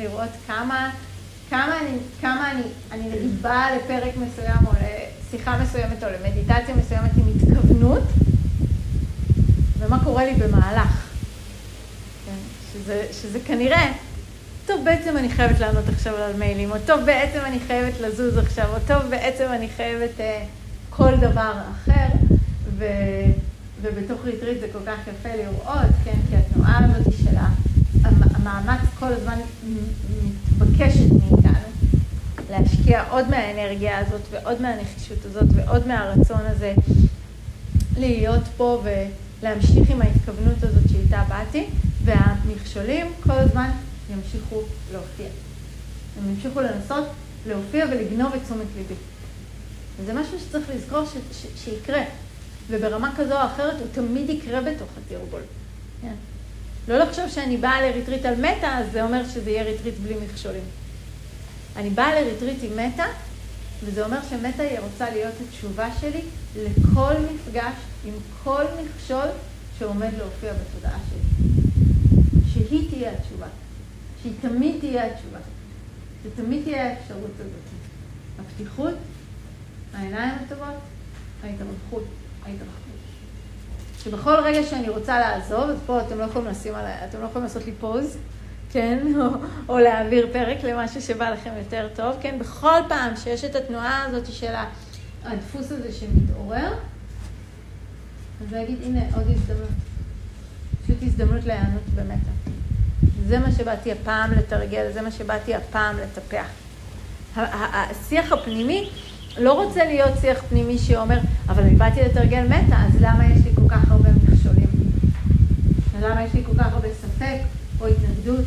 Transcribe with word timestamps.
לראות 0.00 0.28
כמה, 0.46 0.90
כמה 1.50 1.80
אני, 1.80 1.96
כמה 2.20 2.50
אני, 2.50 2.62
אני 2.92 3.08
נגיד 3.08 3.42
באה 3.42 3.76
לפרק 3.76 4.14
מסוים 4.16 4.66
או 4.66 4.72
לשיחה 4.72 5.58
מסוימת 5.62 6.04
או 6.04 6.08
למדיטציה 6.08 6.74
מסוימת 6.74 7.10
עם 7.16 7.24
התכוונות, 7.36 8.02
ומה 9.78 10.04
קורה 10.04 10.24
לי 10.24 10.34
במהלך. 10.34 11.08
כן? 12.26 12.36
שזה, 12.72 13.06
שזה 13.12 13.38
כנראה, 13.40 13.92
טוב, 14.66 14.84
בעצם 14.84 15.16
אני 15.16 15.28
חייבת 15.28 15.60
לענות 15.60 15.88
עכשיו 15.88 16.16
על 16.16 16.32
מיילים, 16.36 16.70
או 16.70 16.76
טוב, 16.86 17.00
בעצם 17.00 17.38
אני 17.44 17.58
חייבת 17.66 18.00
לזוז 18.00 18.38
עכשיו, 18.38 18.68
או 18.74 18.78
טוב, 18.86 19.02
בעצם 19.10 19.44
אני 19.50 19.68
חייבת 19.68 20.18
uh, 20.18 20.22
כל 20.90 21.16
דבר 21.16 21.52
אחר, 21.72 22.06
ו, 22.78 22.84
ובתוך 23.82 24.24
ריטריט 24.24 24.60
זה 24.60 24.66
כל 24.72 24.78
כך 24.86 24.98
יפה 25.08 25.28
לראות, 25.36 25.90
כן, 26.04 26.18
כי 26.30 26.36
התנועה 26.36 26.78
הזאת 26.84 27.14
של 27.24 27.36
המאמץ 28.42 28.80
כל 28.98 29.12
הזמן 29.12 29.38
מתבקשת 30.22 31.10
מאיתנו 31.10 31.68
להשקיע 32.50 33.04
עוד 33.10 33.30
מהאנרגיה 33.30 33.98
הזאת 33.98 34.20
ועוד 34.30 34.62
מהנחישות 34.62 35.24
הזאת 35.24 35.46
ועוד 35.54 35.86
מהרצון 35.86 36.40
הזה 36.46 36.74
להיות 37.98 38.42
פה 38.56 38.82
ולהמשיך 38.84 39.90
עם 39.90 40.02
ההתכוונות 40.02 40.62
הזאת 40.62 40.82
שאיתה 40.92 41.24
באתי, 41.28 41.66
והמכשולים 42.04 43.06
כל 43.22 43.32
הזמן 43.32 43.70
ימשיכו 44.10 44.60
להופיע. 44.92 45.26
הם 46.18 46.30
ימשיכו 46.34 46.60
לנסות 46.60 47.04
להופיע 47.46 47.86
ולגנוב 47.90 48.34
את 48.34 48.40
תשומת 48.44 48.66
ליבי. 48.76 48.94
וזה 50.00 50.12
משהו 50.14 50.40
שצריך 50.40 50.64
לזכור 50.74 51.04
ש- 51.04 51.36
ש- 51.42 51.64
שיקרה, 51.64 52.02
וברמה 52.70 53.12
כזו 53.16 53.40
או 53.40 53.46
אחרת 53.46 53.78
הוא 53.78 53.86
תמיד 53.92 54.30
יקרה 54.30 54.60
בתוך 54.60 54.88
התרגול. 55.06 55.40
כן. 56.02 56.14
לא 56.90 56.98
לחשוב 56.98 57.28
שאני 57.28 57.56
באה 57.56 57.82
לריטריט 57.82 58.24
על 58.24 58.34
מטה, 58.34 58.78
אז 58.78 58.92
זה 58.92 59.02
אומר 59.02 59.28
שזה 59.28 59.50
יהיה 59.50 59.62
ריטריט 59.62 59.94
בלי 60.02 60.14
מכשולים. 60.24 60.62
אני 61.76 61.90
באה 61.90 62.20
לריטריט 62.20 62.58
עם 62.62 62.86
מטה, 62.86 63.04
וזה 63.84 64.04
אומר 64.04 64.18
שמטה 64.30 64.62
היא 64.62 64.78
רוצה 64.78 65.10
להיות 65.10 65.34
התשובה 65.48 65.88
שלי 66.00 66.22
לכל 66.56 67.14
מפגש 67.34 67.74
עם 68.04 68.14
כל 68.44 68.64
מכשול 68.82 69.26
שעומד 69.78 70.10
להופיע 70.18 70.52
בתודעה 70.52 70.98
שלי. 71.10 71.46
שהיא 72.52 72.90
תהיה 72.90 73.12
התשובה. 73.12 73.46
שהיא 74.22 74.32
תמיד 74.40 74.76
תהיה 74.80 75.06
התשובה. 75.06 75.38
שתמיד 76.24 76.62
תהיה 76.64 76.86
האפשרות 76.86 77.30
הזאת. 77.34 77.70
הפתיחות, 78.40 78.94
העיניים 79.94 80.34
הטובות, 80.44 80.74
ההתארכות, 81.42 82.04
ההתרחבות. 82.42 82.89
שבכל 84.04 84.34
רגע 84.44 84.62
שאני 84.62 84.88
רוצה 84.88 85.18
לעזוב, 85.18 85.70
אז 85.70 85.76
פה 85.86 86.00
אתם 86.00 86.18
לא 86.18 86.24
יכולים 86.24 86.48
לשים 86.48 86.74
עליי, 86.74 86.94
אתם 87.08 87.20
לא 87.20 87.24
יכולים 87.24 87.44
לעשות 87.44 87.66
לי 87.66 87.72
פוז, 87.80 88.16
כן, 88.72 89.06
או, 89.20 89.28
או 89.68 89.78
להעביר 89.78 90.28
פרק 90.32 90.64
למשהו 90.64 91.02
שבא 91.02 91.30
לכם 91.30 91.50
יותר 91.58 91.88
טוב, 91.94 92.16
כן, 92.20 92.38
בכל 92.38 92.80
פעם 92.88 93.16
שיש 93.16 93.44
את 93.44 93.56
התנועה 93.56 94.04
הזאת 94.04 94.32
של 94.32 94.52
הדפוס 95.24 95.72
הזה 95.72 95.92
שמתעורר, 95.92 96.72
אז 98.40 98.52
להגיד, 98.52 98.78
הנה 98.84 99.00
עוד 99.14 99.24
הזדמנות, 99.28 99.68
פשוט 100.82 100.96
הזדמנות 101.02 101.44
להיענות 101.44 101.82
במטה. 101.94 102.30
זה 103.26 103.38
מה 103.38 103.52
שבאתי 103.52 103.92
הפעם 103.92 104.32
לתרגל, 104.32 104.90
זה 104.94 105.02
מה 105.02 105.10
שבאתי 105.10 105.54
הפעם 105.54 105.96
לטפח. 105.98 106.46
השיח 107.36 108.32
הפנימי 108.32 108.90
לא 109.38 109.52
רוצה 109.52 109.84
להיות 109.84 110.10
שיח 110.20 110.42
פנימי 110.48 110.78
שאומר, 110.78 111.18
אבל 111.48 111.62
אני 111.62 111.74
באתי 111.74 112.00
לתרגל 112.02 112.44
מטה, 112.48 112.76
אז 112.86 113.00
למה 113.00 113.24
יש 113.26 113.44
לי 113.44 113.50
כל 113.54 113.68
כך 113.68 113.90
הרבה 113.90 114.08
מכשולים? 114.10 114.66
למה 116.02 116.24
יש 116.24 116.34
לי 116.34 116.44
כל 116.44 116.52
כך 116.58 116.72
הרבה 116.72 116.88
ספק, 117.00 117.38
או 117.80 117.86
התנגדות, 117.86 118.44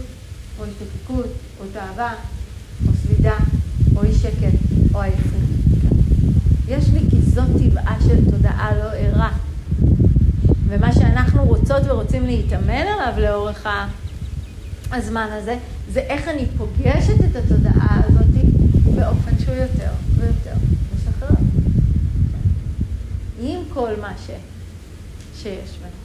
או 0.60 0.66
השתוקקות, 0.66 1.32
או 1.60 1.66
תאווה, 1.74 2.14
או 2.88 2.92
סבידה, 2.94 3.36
או 3.96 4.04
אי 4.04 4.14
שקט, 4.14 4.58
או 4.94 5.02
עייפות? 5.02 5.44
יש 6.68 6.90
לי 6.94 7.00
כי 7.10 7.22
זאת 7.22 7.48
טבעה 7.60 7.98
של 8.08 8.32
תודעה 8.32 8.76
לא 8.76 8.90
ערה. 8.98 9.32
ומה 10.68 10.94
שאנחנו 10.94 11.44
רוצות 11.46 11.84
ורוצים 11.86 12.26
להתאמן 12.26 12.88
עליו 12.88 13.14
לאורך 13.18 13.68
הזמן 14.92 15.28
הזה, 15.32 15.58
זה 15.92 16.00
איך 16.00 16.28
אני 16.28 16.46
פוגשת 16.58 17.20
את 17.32 17.36
התודעה 17.36 18.02
הזאת 18.06 18.26
באופן 18.96 19.32
שהוא 19.40 19.56
יותר 19.56 19.92
ויותר 20.18 20.54
משחרר. 20.96 21.36
עם 23.40 23.60
כל 23.74 23.92
מה 24.02 24.14
ש... 24.26 24.30
שיש 25.42 25.78
בנוכח. 25.80 26.03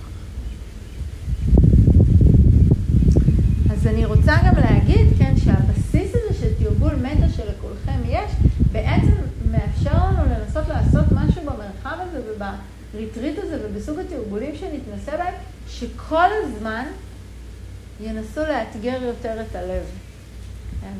אז 3.81 3.87
אני 3.87 4.05
רוצה 4.05 4.33
גם 4.47 4.55
להגיד, 4.56 5.06
כן, 5.19 5.34
שהבסיס 5.37 6.15
הזה 6.15 6.39
של 6.41 6.65
תרגול 6.65 6.94
מטה 6.94 7.28
שלכולכם 7.37 8.00
יש, 8.09 8.31
בעצם 8.72 9.12
מאפשר 9.50 9.94
לנו 9.94 10.22
לנסות 10.34 10.69
לעשות 10.69 11.05
משהו 11.11 11.43
במרחב 11.43 11.97
הזה 12.00 12.21
ובריטריט 12.21 13.39
הזה 13.39 13.59
ובסוג 13.65 13.99
התרגולים 13.99 14.56
שנתנסה 14.56 15.16
בהם, 15.16 15.34
שכל 15.69 16.28
הזמן 16.43 16.84
ינסו 18.00 18.41
לאתגר 18.41 19.03
יותר 19.03 19.41
את 19.41 19.56
הלב. 19.56 19.83
כן? 20.81 20.97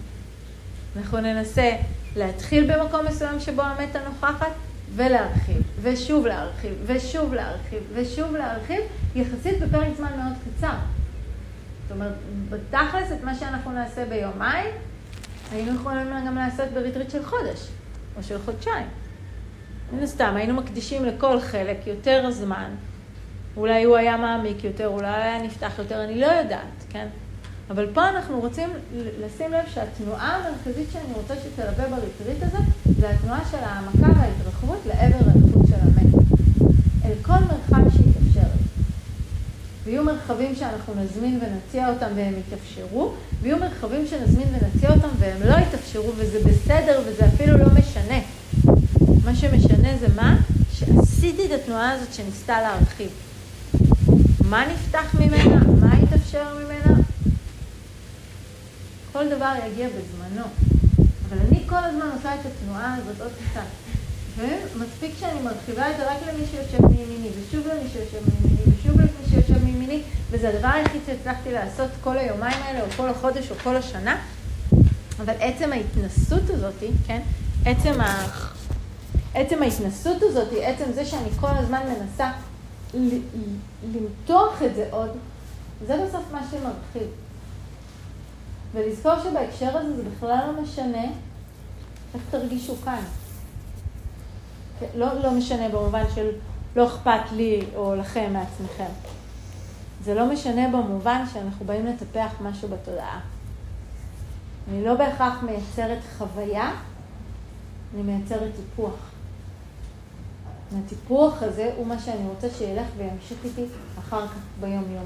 אנחנו 0.97 1.21
ננסה 1.21 1.71
להתחיל 2.17 2.73
במקום 2.73 3.07
מסוים 3.07 3.41
שבו 3.41 3.63
המטה 3.63 3.99
נוכחת 4.09 4.53
ולהרחיב, 4.95 5.63
ושוב 5.83 6.27
להרחיב, 6.27 6.73
ושוב 6.87 7.35
להרחיב, 7.35 7.83
ושוב 7.95 8.37
להרחיב, 8.37 8.81
יחסית 9.15 9.61
בפרק 9.61 9.89
זמן 9.97 10.11
מאוד 10.17 10.33
קצר. 10.45 10.75
זאת 11.89 11.97
אומרת, 11.97 12.13
בתכלס 12.51 13.13
את 13.13 13.25
מה 13.25 13.35
שאנחנו 13.35 13.73
נעשה 13.73 14.05
ביומיים, 14.05 14.71
היינו 15.53 15.75
יכולים 15.75 16.07
גם 16.27 16.37
לעשות 16.37 16.69
בריטריט 16.75 17.11
של 17.11 17.25
חודש, 17.25 17.69
או 18.17 18.23
של 18.23 18.39
חודשיים. 18.45 18.87
מן 19.93 20.03
הסתם, 20.03 20.33
היינו 20.37 20.55
מקדישים 20.55 21.05
לכל 21.05 21.41
חלק 21.41 21.87
יותר 21.87 22.31
זמן. 22.31 22.71
אולי 23.57 23.85
הוא 23.85 23.97
היה 23.97 24.17
מעמיק 24.17 24.65
יותר, 24.65 24.89
אולי 24.89 25.07
היה 25.07 25.43
נפתח 25.43 25.73
יותר, 25.79 26.05
אני 26.05 26.21
לא 26.21 26.27
יודעת, 26.27 26.85
כן? 26.91 27.07
אבל 27.71 27.87
פה 27.95 28.09
אנחנו 28.09 28.41
רוצים 28.41 28.69
לשים 29.21 29.53
לב 29.53 29.65
שהתנועה 29.75 30.37
המרכזית 30.37 30.89
שאני 30.93 31.13
רוצה 31.15 31.35
שתלווה 31.37 31.89
בריטריט 31.89 32.43
הזה, 32.43 32.59
זה 32.99 33.11
התנועה 33.11 33.41
של 33.51 33.59
העמקה 33.61 34.21
וההתרחבות 34.21 34.79
לעבר 34.87 35.31
האיכות 35.31 35.67
של 35.69 35.75
המטה. 35.75 36.19
אל 37.05 37.13
כל 37.23 37.33
מרחב. 37.33 37.88
ויהיו 39.89 40.05
מרחבים 40.05 40.55
שאנחנו 40.55 40.95
נזמין 40.95 41.41
ונציע 41.43 41.89
אותם 41.89 42.07
והם 42.17 42.35
יתאפשרו, 42.39 43.13
ויהיו 43.43 43.59
מרחבים 43.59 44.07
שנזמין 44.07 44.49
ונציע 44.49 44.91
אותם 44.95 45.09
והם 45.19 45.43
לא 45.45 45.55
יתאפשרו, 45.55 46.13
וזה 46.17 46.39
בסדר 46.45 47.01
וזה 47.07 47.27
אפילו 47.27 47.59
לא 47.59 47.67
משנה. 47.67 48.19
מה 49.25 49.37
שמשנה 49.37 49.99
זה 50.01 50.07
מה? 50.17 50.37
שעשיתי 50.73 51.47
את 51.47 51.51
התנועה 51.51 51.93
הזאת 51.93 52.15
שניסתה 52.15 52.61
להרחיב. 52.61 53.11
מה 54.45 54.65
נפתח 54.73 55.15
ממנה? 55.15 55.61
מה 55.81 55.95
יתאפשר 56.03 56.45
ממנה? 56.55 57.01
כל 59.13 59.29
דבר 59.29 59.53
יגיע 59.67 59.89
בזמנו. 59.89 60.45
אבל 61.29 61.39
אני 61.49 61.63
כל 61.67 61.85
הזמן 61.85 62.07
עושה 62.17 62.35
את 62.35 62.41
התנועה 62.47 62.95
הזאת 62.95 63.21
עוד 63.21 63.33
קצת. 63.51 63.69
ומספיק 64.37 65.11
שאני 65.21 65.41
מרחיבה 65.43 65.91
את 65.91 65.97
זה 65.97 66.11
רק 66.11 66.19
למי 66.29 66.45
שיושב 66.51 66.87
מימיני, 66.87 67.29
ושוב 67.29 67.67
למי 67.67 67.89
שיושב 67.93 68.19
מימיני, 68.29 68.78
מימיני, 69.79 70.03
וזה 70.31 70.49
הדבר 70.49 70.69
היחיד 70.69 71.01
שהצלחתי 71.07 71.53
לעשות 71.53 71.91
כל 72.03 72.19
היומיים 72.19 72.63
האלה, 72.63 72.81
או 72.81 72.91
כל 72.97 73.09
החודש, 73.09 73.51
או 73.51 73.57
כל 73.63 73.77
השנה. 73.77 74.17
אבל 75.21 75.35
עצם 75.41 75.73
ההתנסות 75.73 76.51
הזאת, 76.51 76.75
כן? 77.07 77.21
עצם, 77.65 78.01
ה... 78.01 78.27
עצם 79.35 79.63
ההתנסות 79.63 80.23
הזאת, 80.23 80.49
עצם 80.63 80.93
זה 80.95 81.05
שאני 81.05 81.31
כל 81.41 81.51
הזמן 81.51 81.81
מנסה 81.89 82.33
למתוח 83.95 84.63
את 84.67 84.75
זה 84.75 84.87
עוד, 84.91 85.11
זה 85.87 86.05
בסוף 86.07 86.25
מה 86.33 86.41
שמרחיב. 86.51 87.11
ולזכור 88.75 89.13
שבהקשר 89.23 89.79
הזה 89.79 89.97
זה 89.97 90.03
בכלל 90.03 90.39
לא 90.47 90.63
משנה 90.63 91.05
איך 92.15 92.23
תרגישו 92.31 92.77
כאן. 92.85 93.03
לא, 94.95 95.07
לא 95.23 95.31
משנה 95.31 95.69
במובן 95.69 96.05
של 96.15 96.31
לא 96.77 96.87
אכפת 96.87 97.33
לי 97.33 97.61
או 97.75 97.95
לכם 97.97 98.33
מעצמכם. 98.33 98.93
זה 100.09 100.15
לא 100.15 100.33
משנה 100.33 100.69
במובן 100.69 101.25
שאנחנו 101.33 101.67
באים 101.67 101.87
לטפח 101.87 102.33
משהו 102.43 102.69
בתודעה. 102.69 103.21
אני 104.71 104.85
לא 104.85 104.95
בהכרח 104.95 105.43
מייצרת 105.43 105.99
חוויה, 106.19 106.73
אני 107.95 108.03
מייצרת 108.03 108.51
טיפוח. 108.57 108.95
והטיפוח 110.73 111.43
הזה 111.43 111.73
הוא 111.77 111.87
מה 111.87 111.99
שאני 111.99 112.29
רוצה 112.29 112.51
שילך 112.51 112.87
וימשיך 112.97 113.39
איתי 113.45 113.65
אחר 113.99 114.27
כך 114.27 114.39
ביום-יום. 114.61 115.05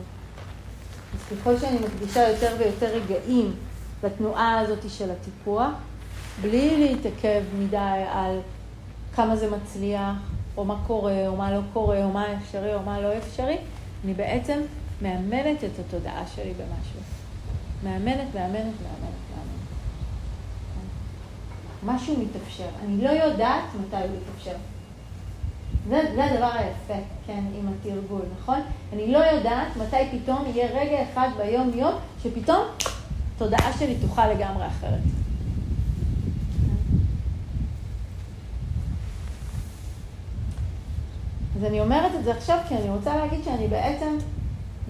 אז 1.14 1.38
ככל 1.38 1.58
שאני 1.58 1.78
מקדישה 1.78 2.28
יותר 2.28 2.56
ויותר 2.58 2.86
רגעים 2.86 3.54
לתנועה 4.04 4.58
הזאת 4.58 4.90
של 4.90 5.10
הטיפוח, 5.10 5.70
בלי 6.42 6.86
להתעכב 6.86 7.42
מדי 7.58 8.04
על 8.12 8.38
כמה 9.14 9.36
זה 9.36 9.50
מצליח, 9.50 10.16
או 10.56 10.64
מה 10.64 10.76
קורה, 10.86 11.28
או 11.28 11.36
מה 11.36 11.52
לא 11.52 11.60
קורה, 11.72 12.04
או 12.04 12.10
מה 12.10 12.34
אפשרי, 12.34 12.74
או 12.74 12.82
מה 12.82 13.00
לא 13.00 13.18
אפשרי, 13.18 13.58
אני 14.04 14.14
בעצם 14.14 14.60
מאמנת 15.02 15.64
את 15.64 15.78
התודעה 15.78 16.26
שלי 16.34 16.52
במשהו. 16.52 17.00
מאמנת, 17.84 18.34
מאמנת, 18.34 18.54
מאמנת, 18.54 19.18
מאמנת. 19.30 19.62
משהו 21.84 22.16
מתאפשר. 22.20 22.68
אני 22.84 23.04
לא 23.04 23.08
יודעת 23.08 23.64
מתי 23.80 23.96
הוא 23.96 24.16
יתאפשר. 24.22 24.56
זה, 25.88 26.02
זה 26.14 26.24
הדבר 26.24 26.50
היפה, 26.54 27.02
כן, 27.26 27.44
עם 27.58 27.68
התרגול, 27.68 28.22
נכון? 28.40 28.60
אני 28.92 29.12
לא 29.12 29.18
יודעת 29.18 29.76
מתי 29.76 30.18
פתאום 30.18 30.44
יהיה 30.46 30.68
רגע 30.80 31.02
אחד 31.12 31.28
ביום-יום 31.36 31.94
שפתאום 32.22 32.62
התודעה 33.36 33.72
שלי 33.78 33.96
תוכל 34.00 34.26
לגמרי 34.26 34.66
אחרת. 34.66 35.00
אז 41.56 41.64
אני 41.64 41.80
אומרת 41.80 42.12
את 42.18 42.24
זה 42.24 42.32
עכשיו 42.32 42.58
כי 42.68 42.76
אני 42.76 42.90
רוצה 42.90 43.16
להגיד 43.16 43.44
שאני 43.44 43.68
בעצם 43.68 44.18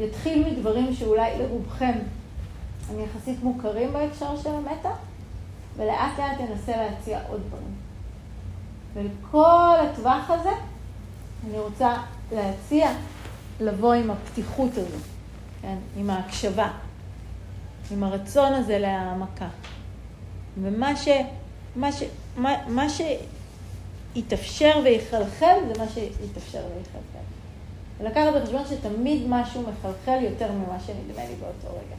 אתחיל 0.05 0.53
מדברים 0.53 0.94
שאולי 0.94 1.39
לרובכם 1.39 1.99
הם 2.91 2.97
יחסית 3.00 3.43
מוכרים 3.43 3.93
בהקשר 3.93 4.37
של 4.43 4.50
המטה, 4.50 4.91
ולאט 5.77 6.19
לאט 6.19 6.41
אנסה 6.50 6.77
להציע 6.77 7.21
עוד 7.29 7.41
דברים. 7.49 7.75
ולכל 8.94 9.77
הטווח 9.83 10.31
הזה 10.31 10.50
אני 11.47 11.59
רוצה 11.59 11.97
להציע 12.33 12.91
לבוא 13.61 13.94
עם 13.94 14.11
הפתיחות 14.11 14.71
הזו, 14.73 14.97
כן? 15.62 15.77
עם 15.97 16.11
ההקשבה, 16.11 16.71
עם 17.91 18.05
הרצון 18.05 18.53
הזה 18.53 18.79
להעמקה. 18.79 19.49
ומה 20.62 20.97
ש... 20.97 21.09
מה 21.77 21.93
ש... 21.93 22.03
מה, 22.37 22.69
מה 22.69 22.87
שיתאפשר 24.15 24.81
ויחלחל 24.85 25.56
זה 25.69 25.83
מה 25.83 25.89
שיתאפשר 25.89 26.59
ויחלחל. 26.59 27.25
ולקחת 28.02 28.34
בחשבון 28.37 28.62
שתמיד 28.70 29.22
משהו 29.28 29.62
מחלחל 29.62 30.19
יותר 30.22 30.52
ממה 30.52 30.81
שנדמה 30.87 31.25
לי 31.25 31.34
באותו 31.40 31.78
רגע. 31.78 31.96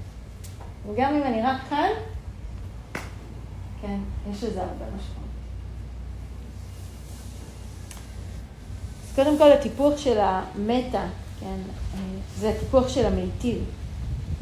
וגם 0.87 1.15
אם 1.15 1.23
אני 1.23 1.41
רק 1.41 1.57
כאן, 1.69 1.89
כן, 3.81 3.97
יש 4.31 4.43
לזה 4.43 4.61
הרבה 4.61 4.85
משמעות. 4.85 5.23
אז 9.03 9.15
קודם 9.15 9.37
כל 9.37 9.51
הטיפוח 9.51 9.97
של 9.97 10.17
המטה, 10.19 11.05
כן, 11.39 11.57
זה 12.39 12.49
הטיפוח 12.49 12.89
של 12.89 13.05
המיטיב. 13.05 13.63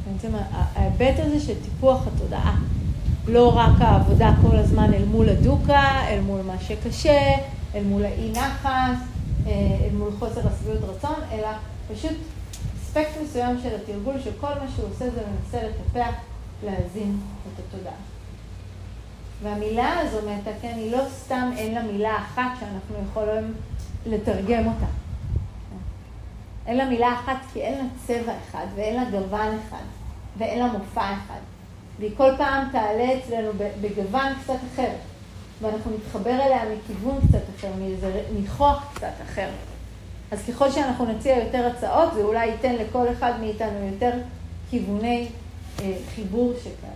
בעצם 0.08 0.32
ההיבט 0.52 1.20
הזה 1.20 1.40
של 1.40 1.54
טיפוח 1.64 2.08
התודעה. 2.08 2.58
לא 3.28 3.58
רק 3.58 3.82
העבודה 3.82 4.34
כל 4.42 4.56
הזמן 4.56 4.94
אל 4.94 5.06
מול 5.06 5.30
הדוקה, 5.30 6.08
אל 6.08 6.22
מול 6.22 6.42
מה 6.42 6.60
שקשה, 6.60 7.36
אל 7.76 7.84
מול 7.84 8.06
האי 8.06 8.32
נחס, 8.32 9.11
מול 9.94 10.12
חוסר 10.20 10.48
השביעות 10.48 10.84
רצון, 10.84 11.16
אלא 11.32 11.48
פשוט 11.94 12.18
אספקט 12.78 13.12
מסוים 13.24 13.60
של 13.64 13.76
התרגול, 13.76 14.22
שכל 14.22 14.48
מה 14.48 14.72
שהוא 14.76 14.90
עושה 14.90 15.10
זה 15.10 15.22
מנסה 15.32 15.68
לטפח, 15.68 16.16
להזין 16.64 17.20
את 17.48 17.60
התודעה. 17.60 17.94
והמילה 19.44 20.00
הזו 20.00 20.18
מתה, 20.18 20.52
כן, 20.62 20.74
היא 20.76 20.92
לא 20.92 21.04
סתם 21.10 21.52
אין 21.58 21.74
לה 21.74 21.84
מילה 21.84 22.18
אחת 22.18 22.52
שאנחנו 22.60 22.96
יכולים 23.10 23.54
לתרגם 24.06 24.68
אותה. 24.68 24.86
אין 26.68 26.78
לה 26.78 26.86
מילה 26.86 27.14
אחת 27.14 27.38
כי 27.54 27.62
אין 27.62 27.78
לה 27.78 27.84
צבע 28.08 28.34
אחד, 28.50 28.66
ואין 28.76 28.96
לה 28.96 29.10
גוון 29.10 29.58
אחד, 29.68 29.84
ואין 30.38 30.60
לה 30.60 30.68
מופע 30.68 31.14
אחד. 31.14 31.40
והיא 32.00 32.12
כל 32.18 32.32
פעם 32.38 32.68
תעלה 32.72 33.18
אצלנו 33.18 33.52
בגוון 33.82 34.34
קצת 34.44 34.60
אחר, 34.74 34.92
ואנחנו 35.62 35.92
נתחבר 35.98 36.34
אליה 36.34 36.62
מכיוון 36.76 37.18
קצת 37.28 37.42
אחר, 37.58 37.68
מאיזה 37.80 38.22
ניחוח 38.40 38.92
קצת 38.94 39.14
אחר. 39.24 39.50
אז 40.32 40.40
ככל 40.48 40.72
שאנחנו 40.72 41.06
נציע 41.06 41.38
יותר 41.38 41.68
הצעות, 41.68 42.14
זה 42.14 42.22
אולי 42.24 42.46
ייתן 42.46 42.76
לכל 42.76 43.12
אחד 43.12 43.34
מאיתנו 43.40 43.88
יותר 43.92 44.12
כיווני 44.70 45.28
אה, 45.82 45.94
חיבור 46.16 46.54
שכאלה. 46.60 46.92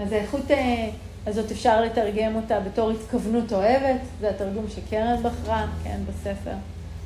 אז 0.00 0.12
האיכות 0.12 0.50
אה, 0.50 0.90
הזאת 1.26 1.52
אפשר 1.52 1.80
לתרגם 1.80 2.36
אותה 2.36 2.60
בתור 2.60 2.90
התכוונות 2.90 3.52
אוהבת, 3.52 4.00
זה 4.20 4.30
התרגום 4.30 4.64
שקרן 4.68 5.22
בחרה, 5.22 5.66
כן, 5.84 6.00
בספר. 6.08 6.54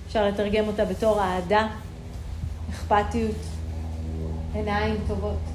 אפשר 0.07 0.27
לתרגם 0.27 0.67
אותה 0.67 0.85
בתור 0.85 1.21
אהדה, 1.21 1.69
אכפתיות, 2.71 3.37
עיניים 4.55 4.97
טובות. 5.09 5.52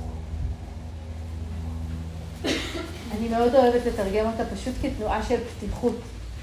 אני 3.18 3.28
מאוד 3.28 3.56
אוהבת 3.56 3.86
לתרגם 3.86 4.26
אותה 4.26 4.56
פשוט 4.56 4.74
כתנועה 4.82 5.24
של 5.24 5.36
פתיחות. 5.58 5.96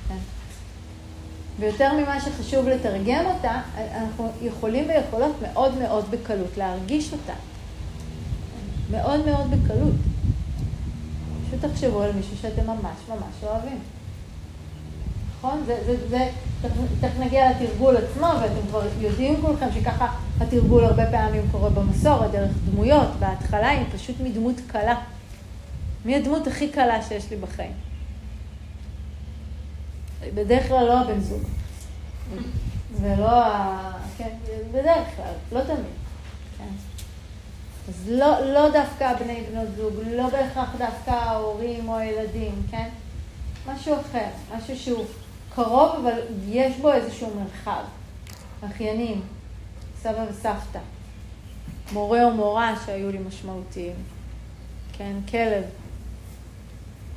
כן. 0.09 0.17
ויותר 1.59 1.93
ממה 1.93 2.21
שחשוב 2.21 2.69
לתרגם 2.69 3.25
אותה, 3.26 3.61
אנחנו 3.94 4.31
יכולים 4.43 4.88
ויכולות 4.88 5.35
מאוד 5.43 5.79
מאוד 5.79 6.05
בקלות 6.11 6.56
להרגיש 6.56 7.12
אותה. 7.12 7.32
מאוד 8.91 9.26
מאוד 9.26 9.50
בקלות. 9.50 9.94
פשוט 11.47 11.65
תחשבו 11.65 12.03
על 12.03 12.12
מישהו 12.12 12.37
שאתם 12.37 12.67
ממש 12.67 12.97
ממש 13.09 13.35
אוהבים. 13.43 13.79
נכון? 15.38 15.62
זה, 15.67 15.76
זה, 15.87 16.09
זה, 16.09 16.29
תכף 17.00 17.19
נגיע 17.21 17.50
לתרגול 17.50 17.97
עצמו, 17.97 18.26
ואתם 18.41 18.69
כבר 18.69 18.82
יודעים 19.00 19.41
כולכם 19.41 19.67
שככה 19.75 20.09
התרגול 20.41 20.85
הרבה 20.85 21.06
פעמים 21.11 21.43
קורה 21.50 21.71
במסורת, 21.71 22.31
דרך 22.31 22.50
דמויות. 22.71 23.09
בהתחלה 23.19 23.69
היא 23.69 23.85
פשוט 23.94 24.17
מדמות 24.21 24.56
קלה. 24.67 24.94
מי 26.04 26.16
הדמות 26.16 26.46
הכי 26.46 26.68
קלה 26.68 27.02
שיש 27.02 27.30
לי 27.30 27.36
בחיים? 27.36 27.72
בדרך 30.34 30.68
כלל 30.68 30.84
לא 30.86 31.00
הבן 31.00 31.20
זוג. 31.20 31.42
ולא 33.00 33.44
ה... 33.44 33.92
כן, 34.18 34.30
בדרך 34.72 35.08
כלל, 35.16 35.32
לא 35.52 35.64
תמיד. 35.64 35.94
כן. 36.58 36.64
אז 37.88 38.08
לא, 38.08 38.52
לא 38.52 38.70
דווקא 38.70 39.14
בני 39.14 39.44
בנות 39.50 39.68
זוג, 39.76 39.94
לא 40.06 40.28
בהכרח 40.28 40.68
דווקא 40.78 41.10
ההורים 41.10 41.88
או 41.88 41.96
הילדים, 41.96 42.62
כן? 42.70 42.88
משהו 43.66 43.94
אחר, 44.00 44.28
משהו 44.56 44.76
שהוא 44.76 45.04
קרוב, 45.54 45.94
אבל 45.96 46.18
יש 46.48 46.76
בו 46.76 46.92
איזשהו 46.92 47.32
מרחב. 47.40 47.82
אחיינים, 48.66 49.22
סבא 50.02 50.24
וסבתא, 50.30 50.78
מורה 51.92 52.24
או 52.24 52.30
מורה 52.30 52.74
שהיו 52.86 53.10
לי 53.10 53.18
משמעותיים, 53.18 53.96
כן? 54.92 55.12
כלב, 55.30 55.64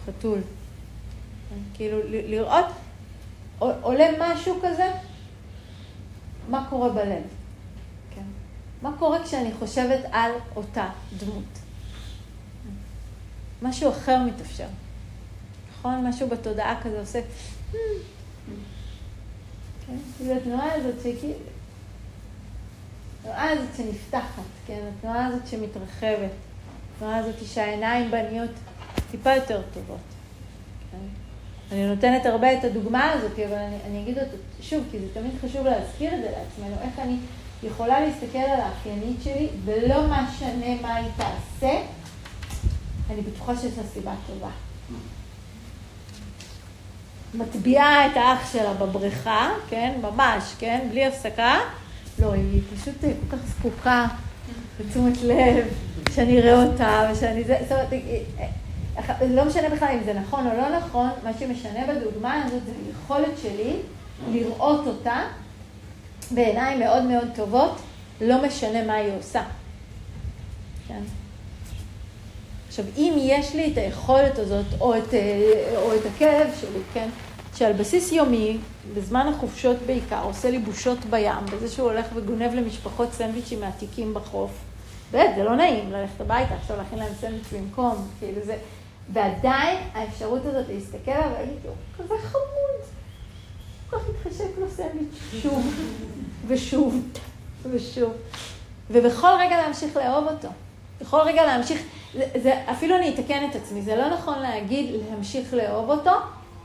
חתול. 0.07 0.39
כן? 1.49 1.55
כאילו, 1.73 1.97
לראות, 2.09 2.65
עולה 3.59 4.07
משהו 4.19 4.59
כזה, 4.63 4.91
מה 6.49 6.67
קורה 6.69 6.89
בלב. 6.89 7.23
מה 8.81 8.91
קורה 8.99 9.23
כשאני 9.23 9.53
חושבת 9.59 9.99
על 10.11 10.31
אותה 10.55 10.89
דמות? 11.17 11.59
משהו 13.61 13.91
אחר 13.91 14.19
מתאפשר. 14.23 14.67
נכון? 15.79 16.07
משהו 16.07 16.29
בתודעה 16.29 16.81
כזה 16.83 16.99
עושה... 16.99 17.21
כן? 19.87 19.97
זו 20.25 20.33
התנועה 20.33 20.73
הזאת 20.73 20.95
שכאילו... 20.99 21.33
התנועה 23.19 23.51
הזאת 23.51 23.75
שנפתחת, 23.77 24.43
כן? 24.67 24.79
התנועה 24.97 25.25
הזאת 25.25 25.47
שמתרחבת. 25.47 26.31
התנועה 26.95 27.17
הזאת 27.17 27.35
שהעיניים 27.45 28.11
בה 28.11 28.31
נהיות 28.31 28.51
טיפה 29.11 29.35
יותר 29.35 29.61
טובות. 29.73 29.97
כן? 30.91 30.97
אני 31.71 31.87
נותנת 31.87 32.25
הרבה 32.25 32.53
את 32.53 32.63
הדוגמה 32.63 33.11
הזאת, 33.11 33.39
אבל 33.39 33.57
אני, 33.57 33.75
אני 33.87 34.03
אגיד 34.03 34.17
אותה 34.17 34.35
שוב, 34.61 34.83
כי 34.91 34.99
זה 34.99 35.05
תמיד 35.13 35.31
חשוב 35.41 35.65
להזכיר 35.65 36.15
את 36.15 36.21
זה 36.21 36.29
לעצמנו, 36.31 36.75
איך 36.81 36.99
אני 36.99 37.17
יכולה 37.63 37.99
להסתכל 37.99 38.37
על 38.37 38.61
האחיינית 38.61 39.17
שלי, 39.23 39.47
ולא 39.65 40.03
משנה 40.03 40.81
מה 40.81 40.95
היא 40.95 41.07
תעשה, 41.17 41.79
אני 43.09 43.21
בטוחה 43.21 43.53
לה 43.53 43.83
סיבה 43.93 44.13
טובה. 44.27 44.49
מטביעה 47.33 48.05
את 48.05 48.11
האח 48.17 48.53
שלה 48.53 48.73
בבריכה, 48.73 49.49
כן, 49.69 49.93
ממש, 50.01 50.43
כן, 50.59 50.87
בלי 50.91 51.05
הפסקה. 51.05 51.59
לא, 52.19 52.33
היא 52.33 52.61
פשוט 52.75 52.95
כל 53.01 53.37
כך 53.37 53.43
זקוקה 53.45 54.07
לתשומת 54.79 55.21
לב, 55.23 55.67
שאני 56.15 56.39
אראה 56.39 56.63
אותה, 56.63 57.09
ושאני 57.11 57.43
זה, 57.43 57.57
זאת 57.61 57.71
אומרת, 57.71 57.89
לא 59.29 59.45
משנה 59.45 59.69
בכלל 59.69 59.89
אם 59.93 60.03
זה 60.05 60.13
נכון 60.13 60.47
או 60.47 60.57
לא 60.57 60.77
נכון, 60.77 61.09
מה 61.23 61.31
שמשנה 61.39 61.79
בדוגמה 61.87 62.43
הזאת 62.43 62.61
זה 62.65 62.71
היכולת 62.87 63.37
שלי 63.41 63.75
לראות 64.31 64.87
אותה 64.87 65.23
בעיניים 66.31 66.79
מאוד 66.79 67.03
מאוד 67.03 67.27
טובות, 67.35 67.79
לא 68.21 68.45
משנה 68.47 68.83
מה 68.83 68.93
היא 68.93 69.11
עושה. 69.19 69.43
כן? 70.87 71.01
עכשיו, 72.67 72.85
אם 72.97 73.13
יש 73.17 73.55
לי 73.55 73.71
את 73.71 73.77
היכולת 73.77 74.39
הזאת, 74.39 74.65
או 74.79 74.97
את, 74.97 75.13
אה, 75.13 75.73
או 75.75 75.95
את 75.95 76.01
הכלב 76.15 76.47
שלי, 76.61 76.79
כן, 76.93 77.09
שעל 77.55 77.73
בסיס 77.73 78.11
יומי, 78.11 78.57
בזמן 78.95 79.33
החופשות 79.35 79.77
בעיקר, 79.85 80.23
עושה 80.23 80.49
לי 80.51 80.59
בושות 80.59 81.05
בים, 81.09 81.45
בזה 81.53 81.67
שהוא 81.67 81.91
הולך 81.91 82.05
וגונב 82.13 82.53
למשפחות 82.53 83.13
סנדוויצ'ים 83.13 83.59
מעתיקים 83.59 84.13
בחוף. 84.13 84.51
באמת, 85.11 85.35
זה 85.35 85.43
לא 85.43 85.55
נעים 85.55 85.91
ללכת 85.91 86.21
הביתה, 86.21 86.55
עכשיו 86.55 86.77
להכין 86.77 86.99
להם 86.99 87.13
סנדוויץ' 87.21 87.53
במקום, 87.53 88.07
כאילו 88.19 88.41
זה... 88.45 88.57
ועדיין 89.13 89.77
האפשרות 89.93 90.45
הזאת 90.45 90.65
להסתכל 90.69 91.11
עליו 91.11 91.31
ולהגיד, 91.35 91.57
הוא 91.63 91.73
כזה 91.97 92.13
חמוד, 92.27 92.81
כל 93.89 93.97
כך 93.97 94.03
מתחשק 94.09 94.57
לו 94.57 94.69
סנדוויץ' 94.69 95.41
שוב 95.41 95.73
ושוב 96.47 97.01
ושוב. 97.71 98.13
ובכל 98.91 99.31
רגע 99.39 99.57
להמשיך 99.57 99.97
לאהוב 99.97 100.27
אותו. 100.27 100.47
בכל 101.01 101.19
רגע 101.21 101.45
להמשיך 101.45 101.81
זה, 102.13 102.25
זה, 102.43 102.53
אפילו 102.71 102.95
אני 102.95 103.09
אתקן 103.09 103.47
את 103.49 103.55
עצמי, 103.55 103.81
זה 103.81 103.95
לא 103.95 104.09
נכון 104.09 104.39
להגיד 104.39 104.95
להמשיך 105.09 105.53
לאהוב 105.53 105.89
אותו, 105.89 106.11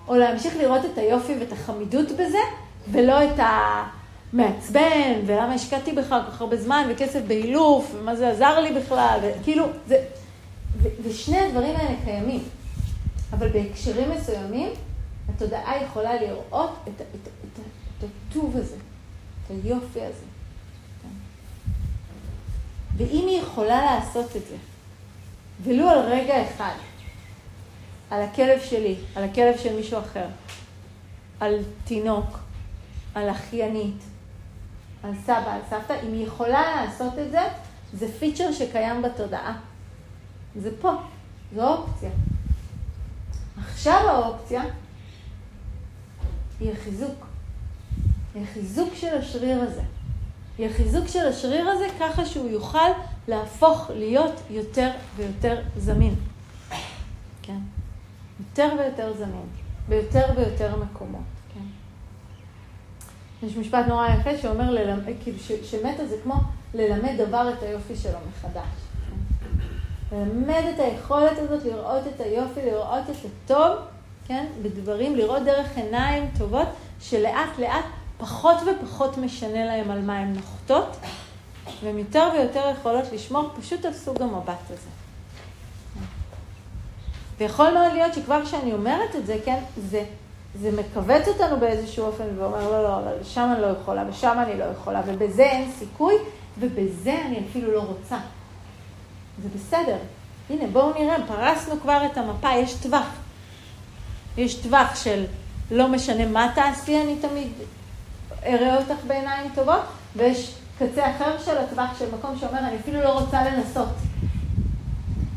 או 0.08 0.16
להמשיך 0.16 0.56
לראות 0.56 0.84
את 0.84 0.98
היופי 0.98 1.34
ואת 1.40 1.52
החמידות 1.52 2.12
בזה, 2.12 2.38
ולא 2.90 3.24
את 3.24 3.40
המעצבן, 4.32 5.12
ולמה 5.26 5.54
השקעתי 5.54 5.92
בך 5.92 6.08
כל 6.08 6.32
כך 6.32 6.40
הרבה 6.40 6.56
זמן, 6.56 6.86
וכסף 6.90 7.20
באילוף, 7.26 7.94
ומה 7.94 8.16
זה 8.16 8.28
עזר 8.28 8.60
לי 8.60 8.72
בכלל, 8.72 9.18
וכאילו, 9.22 9.66
זה, 9.88 10.04
ושני 11.02 11.38
הדברים 11.38 11.76
האלה 11.76 11.94
קיימים. 12.04 12.44
אבל 13.32 13.48
בהקשרים 13.48 14.10
מסוימים, 14.10 14.70
התודעה 15.28 15.82
יכולה 15.84 16.14
לראות 16.14 16.70
את, 16.82 17.00
את, 17.00 17.00
את, 17.14 17.60
את, 17.98 18.04
הטוב 18.30 18.56
הזה, 18.56 18.76
את 18.76 19.50
היופי 19.50 20.00
הזה. 20.00 20.24
ואם 22.96 23.26
היא 23.28 23.40
יכולה 23.40 23.84
לעשות 23.84 24.36
את 24.36 24.42
זה, 24.48 24.56
ולו 25.62 25.90
על 25.90 25.98
רגע 25.98 26.34
אחד, 26.50 26.74
על 28.10 28.22
הכלב 28.22 28.60
שלי, 28.62 28.96
על 29.14 29.24
הכלב 29.24 29.58
של 29.58 29.76
מישהו 29.76 29.98
אחר, 29.98 30.26
על 31.40 31.58
תינוק, 31.84 32.38
על 33.14 33.30
אחיינית, 33.30 34.02
על 35.02 35.10
סבא, 35.24 35.54
על 35.54 35.60
סבתא, 35.70 35.92
אם 35.92 36.12
היא 36.12 36.26
יכולה 36.26 36.84
לעשות 36.84 37.12
את 37.18 37.30
זה, 37.30 37.40
זה 37.92 38.06
פיצ'ר 38.18 38.52
שקיים 38.52 39.02
בתודעה. 39.02 39.58
זה 40.56 40.70
פה, 40.80 40.92
זו 41.54 41.68
אופציה. 41.68 42.10
עכשיו 43.64 44.08
האופציה 44.08 44.62
היא 46.60 46.72
החיזוק. 46.72 47.26
היא 48.34 48.42
החיזוק 48.42 48.94
של 48.94 49.16
השריר 49.18 49.62
הזה. 49.62 49.82
היא 50.58 50.68
החיזוק 50.68 51.08
של 51.08 51.26
השריר 51.26 51.68
הזה 51.68 51.86
ככה 52.00 52.26
שהוא 52.26 52.50
יוכל 52.50 52.88
להפוך 53.28 53.90
להיות 53.94 54.40
יותר 54.50 54.90
ויותר 55.16 55.60
זמין. 55.76 56.14
כן? 57.42 57.58
יותר 58.40 58.68
ויותר 58.78 59.16
זמין, 59.16 59.46
ביותר 59.88 60.24
ויותר 60.36 60.76
מקומות. 60.76 61.20
כן? 61.54 63.46
יש 63.46 63.56
משפט 63.56 63.86
נורא 63.88 64.08
יפה 64.08 64.38
שאומר, 64.42 64.70
ללמד, 64.70 65.12
כאילו 65.22 65.38
שמטה 65.64 66.06
זה 66.06 66.16
כמו 66.22 66.34
ללמד 66.74 67.14
דבר 67.18 67.52
את 67.52 67.62
היופי 67.62 67.96
שלו 67.96 68.18
מחדש. 68.30 68.91
ללמד 70.12 70.62
את 70.74 70.80
היכולת 70.80 71.38
הזאת 71.38 71.64
לראות 71.64 72.06
את 72.06 72.20
היופי, 72.20 72.60
לראות 72.66 73.10
את 73.10 73.16
הטוב, 73.24 73.76
כן? 74.26 74.46
בדברים, 74.62 75.16
לראות 75.16 75.42
דרך 75.42 75.76
עיניים 75.76 76.30
טובות, 76.38 76.68
שלאט 77.00 77.58
לאט 77.58 77.84
פחות 78.18 78.56
ופחות 78.66 79.18
משנה 79.18 79.64
להם 79.64 79.90
על 79.90 80.00
מה 80.00 80.18
הן 80.18 80.32
נוחתות, 80.32 80.96
והן 81.82 81.98
יותר 81.98 82.28
ויותר 82.32 82.72
יכולות 82.78 83.04
לשמור 83.12 83.50
פשוט 83.60 83.84
על 83.84 83.92
סוג 83.92 84.22
המבט 84.22 84.70
הזה. 84.70 84.88
ויכול 87.38 87.70
מאוד 87.70 87.92
להיות 87.92 88.14
שכבר 88.14 88.44
כשאני 88.44 88.72
אומרת 88.72 89.16
את 89.16 89.26
זה, 89.26 89.36
כן, 89.44 89.58
זה, 89.76 90.04
זה 90.60 90.70
מכווץ 90.72 91.28
אותנו 91.28 91.60
באיזשהו 91.60 92.06
אופן 92.06 92.24
ואומר, 92.38 92.70
לא, 92.70 92.82
לא, 92.82 92.98
אבל 92.98 93.24
שם 93.24 93.52
אני 93.52 93.62
לא 93.62 93.66
יכולה, 93.66 94.04
ושם 94.08 94.38
אני 94.46 94.58
לא 94.58 94.64
יכולה, 94.64 95.02
ובזה 95.06 95.42
אין 95.42 95.72
סיכוי, 95.72 96.14
ובזה 96.58 97.18
אני 97.26 97.40
אפילו 97.50 97.72
לא 97.72 97.80
רוצה. 97.80 98.18
זה 99.42 99.48
בסדר. 99.54 99.96
הנה, 100.50 100.66
בואו 100.72 100.92
נראה, 100.92 101.16
פרסנו 101.26 101.80
כבר 101.80 102.06
את 102.12 102.18
המפה, 102.18 102.50
יש 102.50 102.74
טווח. 102.74 103.06
יש 104.36 104.54
טווח 104.54 105.04
של 105.04 105.24
לא 105.70 105.88
משנה 105.88 106.26
מה 106.26 106.52
תעשי, 106.54 107.02
אני 107.02 107.16
תמיד 107.16 107.48
אראה 108.46 108.76
אותך 108.76 109.04
בעיניים 109.06 109.50
טובות, 109.54 109.82
ויש 110.16 110.54
קצה 110.78 111.16
אחר 111.16 111.38
של 111.44 111.58
הטווח 111.58 111.98
של 111.98 112.04
מקום 112.18 112.38
שאומר, 112.40 112.58
אני 112.58 112.76
אפילו 112.76 113.00
לא 113.00 113.18
רוצה 113.18 113.44
לנסות. 113.44 113.88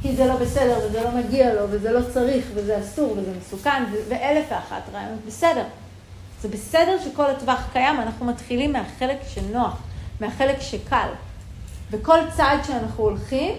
כי 0.01 0.15
זה 0.15 0.25
לא 0.25 0.35
בסדר, 0.35 0.79
וזה 0.87 1.03
לא 1.03 1.11
מגיע 1.11 1.53
לו, 1.53 1.61
וזה 1.69 1.91
לא 1.91 1.99
צריך, 2.13 2.45
וזה 2.53 2.79
אסור, 2.79 3.11
וזה 3.11 3.31
מסוכן, 3.39 3.83
ואלף 4.09 4.45
ואחת 4.51 4.81
רעיונות. 4.93 5.19
בסדר. 5.27 5.63
זה 6.41 6.47
בסדר 6.47 6.97
שכל 7.03 7.29
הטווח 7.29 7.63
קיים, 7.73 7.99
אנחנו 7.99 8.25
מתחילים 8.25 8.73
מהחלק 8.73 9.17
שנוח, 9.27 9.77
מהחלק 10.21 10.61
שקל. 10.61 11.07
וכל 11.91 12.19
צעד 12.37 12.63
שאנחנו 12.63 13.03
הולכים 13.03 13.55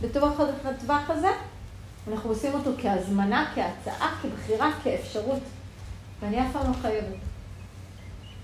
בתוך 0.00 0.40
הטווח 0.64 1.10
הזה, 1.10 1.28
אנחנו 2.12 2.30
עושים 2.30 2.54
אותו 2.54 2.70
כהזמנה, 2.82 3.52
כהצעה, 3.54 4.18
כבחירה, 4.22 4.70
כאפשרות. 4.84 5.42
ואני 6.20 6.42
אף 6.42 6.52
פעם 6.52 6.66
לא 6.66 6.76
חייבת. 6.82 7.16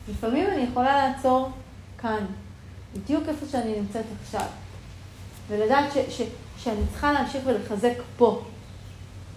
לפעמים 0.08 0.46
אני 0.46 0.62
יכולה 0.62 1.08
לעצור 1.08 1.50
כאן, 1.98 2.24
בדיוק 2.94 3.28
איפה 3.28 3.46
שאני 3.46 3.80
נמצאת 3.80 4.04
עכשיו, 4.22 4.46
ולדעת 5.48 5.92
ש, 5.92 5.98
ש, 6.08 6.22
שאני 6.58 6.80
צריכה 6.90 7.12
להמשיך 7.12 7.42
ולחזק 7.46 7.94
פה, 8.16 8.42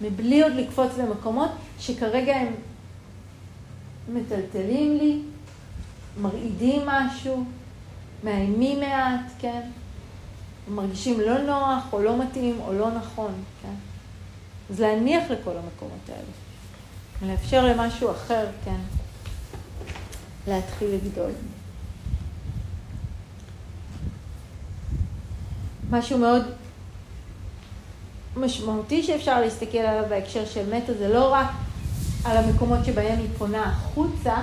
מבלי 0.00 0.42
עוד 0.42 0.52
לקפוץ 0.52 0.92
למקומות 0.98 1.50
שכרגע 1.78 2.36
הם 2.36 2.54
מטלטלים 4.08 4.96
לי, 4.96 5.22
מרעידים 6.20 6.86
משהו, 6.86 7.44
מאיימים 8.24 8.80
מעט, 8.80 9.20
כן? 9.38 9.60
מרגישים 10.70 11.20
לא 11.20 11.38
נוח, 11.38 11.82
או 11.92 12.02
לא 12.02 12.22
מתאים, 12.22 12.60
או 12.60 12.72
לא 12.72 12.90
נכון, 12.90 13.32
כן? 13.62 13.74
אז 14.70 14.80
להניח 14.80 15.30
לכל 15.30 15.50
המקומות 15.50 16.08
האלה. 16.08 16.32
ולאפשר 17.22 17.66
למשהו 17.66 18.10
אחר, 18.10 18.46
כן, 18.64 18.80
להתחיל 20.46 20.88
לגדול. 20.88 21.30
משהו 25.90 26.18
מאוד 26.18 26.42
משמעותי 28.36 29.02
שאפשר 29.02 29.40
להסתכל 29.40 29.78
עליו 29.78 30.04
בהקשר 30.08 30.46
של 30.46 30.74
מטה 30.74 30.94
זה 30.94 31.08
לא 31.08 31.32
רק 31.32 31.46
על 32.24 32.36
המקומות 32.36 32.84
שבהם 32.84 33.18
היא 33.18 33.28
פונה 33.38 33.62
החוצה, 33.62 34.36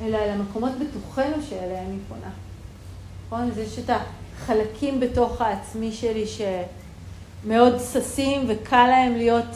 אלא 0.00 0.16
על 0.16 0.30
המקומות 0.30 0.72
בתוכנו 0.80 1.42
שאליהם 1.48 1.90
היא 1.90 1.98
פונה. 2.08 2.30
נכון? 3.26 3.50
אז 3.50 3.58
יש 3.58 3.78
את 3.78 3.90
החלקים 4.42 5.00
בתוך 5.00 5.40
העצמי 5.40 5.92
שלי 5.92 6.24
שמאוד 6.26 7.74
ששים 7.92 8.44
וקל 8.48 8.86
להם 8.86 9.14
להיות 9.16 9.46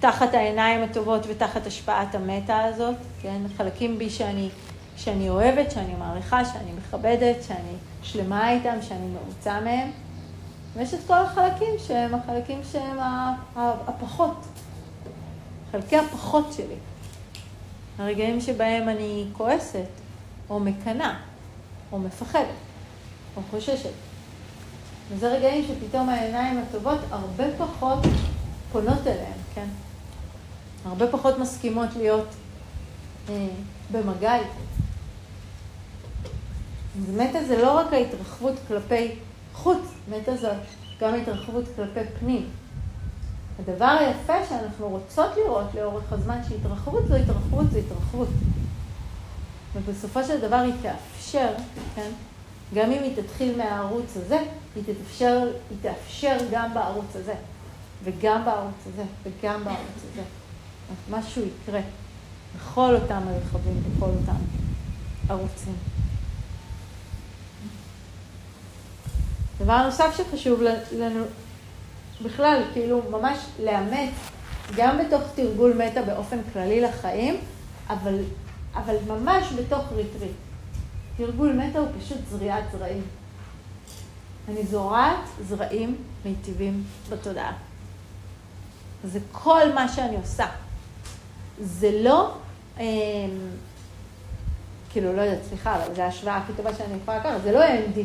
תחת 0.00 0.34
העיניים 0.34 0.82
הטובות 0.82 1.26
ותחת 1.28 1.66
השפעת 1.66 2.14
המטה 2.14 2.64
הזאת, 2.64 2.96
כן? 3.22 3.42
חלקים 3.56 3.98
בי 3.98 4.10
שאני, 4.10 4.48
שאני 4.96 5.28
אוהבת, 5.28 5.70
שאני 5.70 5.94
מעריכה, 5.98 6.44
שאני 6.44 6.72
מכבדת, 6.78 7.36
שאני 7.42 7.74
שלמה 8.02 8.50
איתם, 8.50 8.76
שאני 8.82 9.06
מרוצה 9.06 9.60
מהם. 9.60 9.90
ויש 10.76 10.94
את 10.94 11.00
כל 11.06 11.14
החלקים 11.14 11.74
שהם 11.86 12.14
החלקים 12.14 12.60
שהם 12.72 12.96
הפחות, 13.56 14.46
חלקי 15.72 15.96
הפחות 15.96 16.52
שלי. 16.52 16.76
הרגעים 17.98 18.40
שבהם 18.40 18.88
אני 18.88 19.24
כועסת, 19.32 19.88
או 20.50 20.60
מקנאה, 20.60 21.14
או 21.92 21.98
מפחדת, 21.98 22.44
או 23.36 23.42
חוששת. 23.50 24.09
וזה 25.10 25.28
רגעים 25.28 25.64
שפתאום 25.64 26.08
העיניים 26.08 26.58
הטובות 26.58 26.98
הרבה 27.10 27.44
פחות 27.58 27.98
פונות 28.72 29.06
אליהם, 29.06 29.38
כן? 29.54 29.66
הרבה 30.84 31.06
פחות 31.06 31.38
מסכימות 31.38 31.88
להיות 31.96 32.28
אה, 33.28 33.48
במגע 33.92 34.36
איתו. 34.36 34.60
מטה 37.16 37.44
זה 37.44 37.62
לא 37.62 37.78
רק 37.78 37.92
ההתרחבות 37.92 38.54
כלפי 38.68 39.14
חוץ, 39.52 39.78
מטה 40.10 40.36
זאת 40.36 40.56
גם 41.00 41.14
התרחבות 41.14 41.64
כלפי 41.76 42.00
פנים. 42.20 42.48
הדבר 43.58 43.96
היפה 44.00 44.46
שאנחנו 44.48 44.88
רוצות 44.88 45.30
לראות 45.36 45.74
לאורך 45.74 46.12
הזמן 46.12 46.40
שהתרחבות 46.48 47.06
זו 47.08 47.14
התרחבות 47.14 47.70
זו 47.72 47.78
התרחבות. 47.78 48.28
ובסופו 49.74 50.24
של 50.24 50.40
דבר 50.40 50.56
היא 50.56 50.74
תאפשר, 50.82 51.48
כן? 51.94 52.10
גם 52.74 52.92
אם 52.92 53.02
היא 53.02 53.22
תתחיל 53.22 53.56
מהערוץ 53.56 54.16
הזה, 54.16 54.38
היא 54.76 54.84
תאפשר, 54.84 55.48
היא 55.70 55.78
תאפשר 55.82 56.36
גם 56.50 56.74
בערוץ 56.74 57.16
הזה, 57.16 57.34
וגם 58.04 58.44
בערוץ 58.44 58.86
הזה, 58.86 59.02
וגם 59.22 59.64
בערוץ 59.64 59.98
הזה. 60.12 60.22
משהו 61.10 61.42
יקרה 61.42 61.80
בכל 62.56 62.94
אותם 62.94 63.22
הרכבים, 63.28 63.82
בכל 63.82 64.06
אותם 64.06 64.40
ערוצים. 65.28 65.74
דבר 69.58 69.82
נוסף 69.82 70.16
שחשוב 70.16 70.62
לנו 70.92 71.24
בכלל, 72.22 72.62
כאילו 72.72 73.02
ממש 73.10 73.38
לאמץ, 73.62 74.10
גם 74.76 74.98
בתוך 74.98 75.22
תרגול 75.34 75.74
מטה 75.86 76.02
באופן 76.02 76.38
כללי 76.52 76.80
לחיים, 76.80 77.36
אבל, 77.88 78.18
אבל 78.74 78.96
ממש 79.08 79.52
בתוך 79.52 79.84
ריטריט. 79.92 80.49
תרגול 81.16 81.52
מטה 81.52 81.78
הוא 81.78 81.88
פשוט 82.00 82.18
זריעת 82.30 82.64
זרעים. 82.72 83.02
אני 84.48 84.66
זורעת 84.66 85.20
זרעים 85.48 85.96
מיטיבים 86.24 86.84
בתודעה. 87.10 87.52
זה 89.04 89.18
כל 89.32 89.72
מה 89.74 89.88
שאני 89.88 90.16
עושה. 90.16 90.46
זה 91.60 91.90
לא, 92.02 92.34
אה, 92.78 92.84
כאילו, 94.90 95.16
לא 95.16 95.20
יודעת, 95.20 95.44
סליחה, 95.48 95.76
אבל 95.76 95.94
זו 95.94 96.02
ההשוואה 96.02 96.36
הכי 96.36 96.52
טובה 96.56 96.74
שאני 96.74 96.94
יכולה 97.02 97.18
לקחת, 97.18 97.42
זה 97.42 97.52
לא 97.52 97.64
MD, 97.64 97.98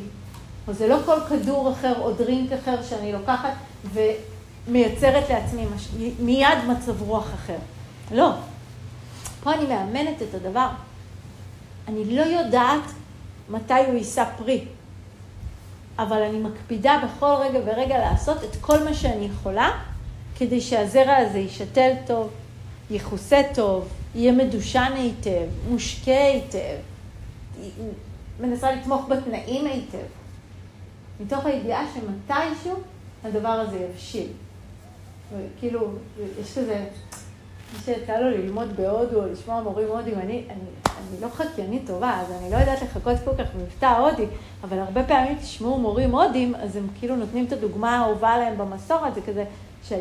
או 0.68 0.74
זה 0.74 0.88
לא 0.88 0.98
כל 1.06 1.18
כדור 1.30 1.72
אחר 1.72 2.02
או 2.02 2.14
דרינק 2.14 2.52
אחר 2.52 2.84
שאני 2.84 3.12
לוקחת 3.12 3.54
ו, 3.86 4.00
מייצרת 4.68 5.30
לעצמי 5.30 5.66
מש... 5.76 5.88
מיד 6.20 6.58
מצב 6.68 7.02
רוח 7.02 7.34
אחר. 7.34 7.58
לא. 8.12 8.32
פה 9.44 9.54
אני 9.54 9.66
מאמנת 9.66 10.22
את 10.22 10.34
הדבר. 10.34 10.68
אני 11.88 12.16
לא 12.16 12.22
יודעת 12.22 12.84
מתי 13.50 13.74
הוא 13.74 13.96
יישא 13.96 14.26
פרי, 14.38 14.66
אבל 16.00 16.22
אני 16.22 16.40
מקפידה 16.40 17.00
בכל 17.06 17.36
רגע 17.40 17.60
ורגע 17.66 17.98
לעשות 17.98 18.44
את 18.44 18.56
כל 18.62 18.84
מה 18.84 18.94
שאני 18.94 19.26
יכולה 19.26 19.72
כדי 20.38 20.62
שהזרע 20.62 21.16
הזה 21.16 21.38
יישתל 21.38 21.92
טוב, 22.08 22.30
יכוסה 22.92 23.42
טוב, 23.54 23.88
יהיה 24.16 24.32
מדושן 24.32 24.92
היטב, 24.96 25.46
מושקה 25.70 26.24
היטב, 26.28 26.76
מנסה 28.40 28.72
לתמוך 28.72 29.06
בתנאים 29.10 29.66
היטב, 29.66 30.08
מתוך 31.20 31.46
הידיעה 31.46 31.86
שמתישהו 31.94 32.76
הדבר 33.24 33.50
הזה 33.50 33.88
יבשיל. 33.92 34.28
כאילו, 35.60 35.88
יש 36.42 36.58
כזה, 36.58 36.86
מי 37.74 37.80
שיצא 37.86 38.20
לו 38.20 38.30
ללמוד 38.30 38.76
בהודו 38.76 39.26
לשמוע 39.26 39.62
מורים 39.62 39.88
הודים, 39.88 40.20
אני, 40.20 40.24
אני, 40.24 40.60
אני 40.86 41.22
לא 41.22 41.28
חקיינית 41.28 41.88
טובה, 41.88 42.22
אז 42.22 42.32
אני 42.32 42.52
לא 42.52 42.58
יודעת 42.58 42.82
לחכות 42.82 43.16
כל 43.26 43.44
כך 43.44 43.50
במבטא 43.56 43.86
הודי, 43.86 44.26
אבל 44.64 44.80
הרבה 44.80 45.04
פעמים 45.04 45.38
תשמעו 45.38 45.80
מורים 45.80 46.12
הודים, 46.12 46.56
אז 46.56 46.76
הם 46.76 46.88
כאילו 47.00 47.16
נותנים 47.16 47.46
את 47.46 47.52
הדוגמה 47.52 47.98
האהובה 47.98 48.30
עליהם 48.30 48.58
במסורת, 48.58 49.16
זה 49.16 49.22
כזה 49.22 49.46
של 49.84 50.00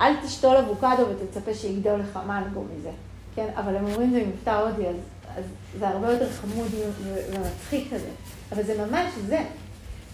אל 0.00 0.12
תשתול 0.26 0.56
אבוקדו 0.56 1.02
ותצפה 1.10 1.54
שיגדל 1.54 1.96
לך 1.96 2.18
מנגו 2.26 2.64
מזה, 2.76 2.90
כן? 3.34 3.46
אבל 3.56 3.76
הם 3.76 3.84
אומרים 3.84 4.10
זה 4.10 4.24
במבטא 4.24 4.50
הודי, 4.50 4.88
אז, 4.88 4.96
אז 5.36 5.44
זה 5.78 5.88
הרבה 5.88 6.12
יותר 6.12 6.30
חמוד 6.30 6.68
ומצחיק 7.32 7.94
כזה, 7.94 8.08
אבל 8.52 8.62
זה 8.62 8.86
ממש 8.86 9.12
זה. 9.26 9.40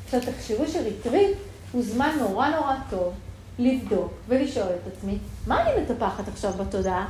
עכשיו 0.04 0.20
תחשבו 0.20 0.66
שריטריט 0.66 1.36
הוא 1.72 1.82
זמן 1.82 2.10
נורא 2.20 2.48
נורא 2.48 2.74
טוב 2.90 3.14
לבדוק 3.58 4.12
ולשאול 4.28 4.68
את 4.68 4.92
עצמי, 4.92 5.18
מה 5.46 5.62
אני 5.62 5.82
מטפחת 5.82 6.28
עכשיו 6.28 6.52
בתודעה? 6.52 7.08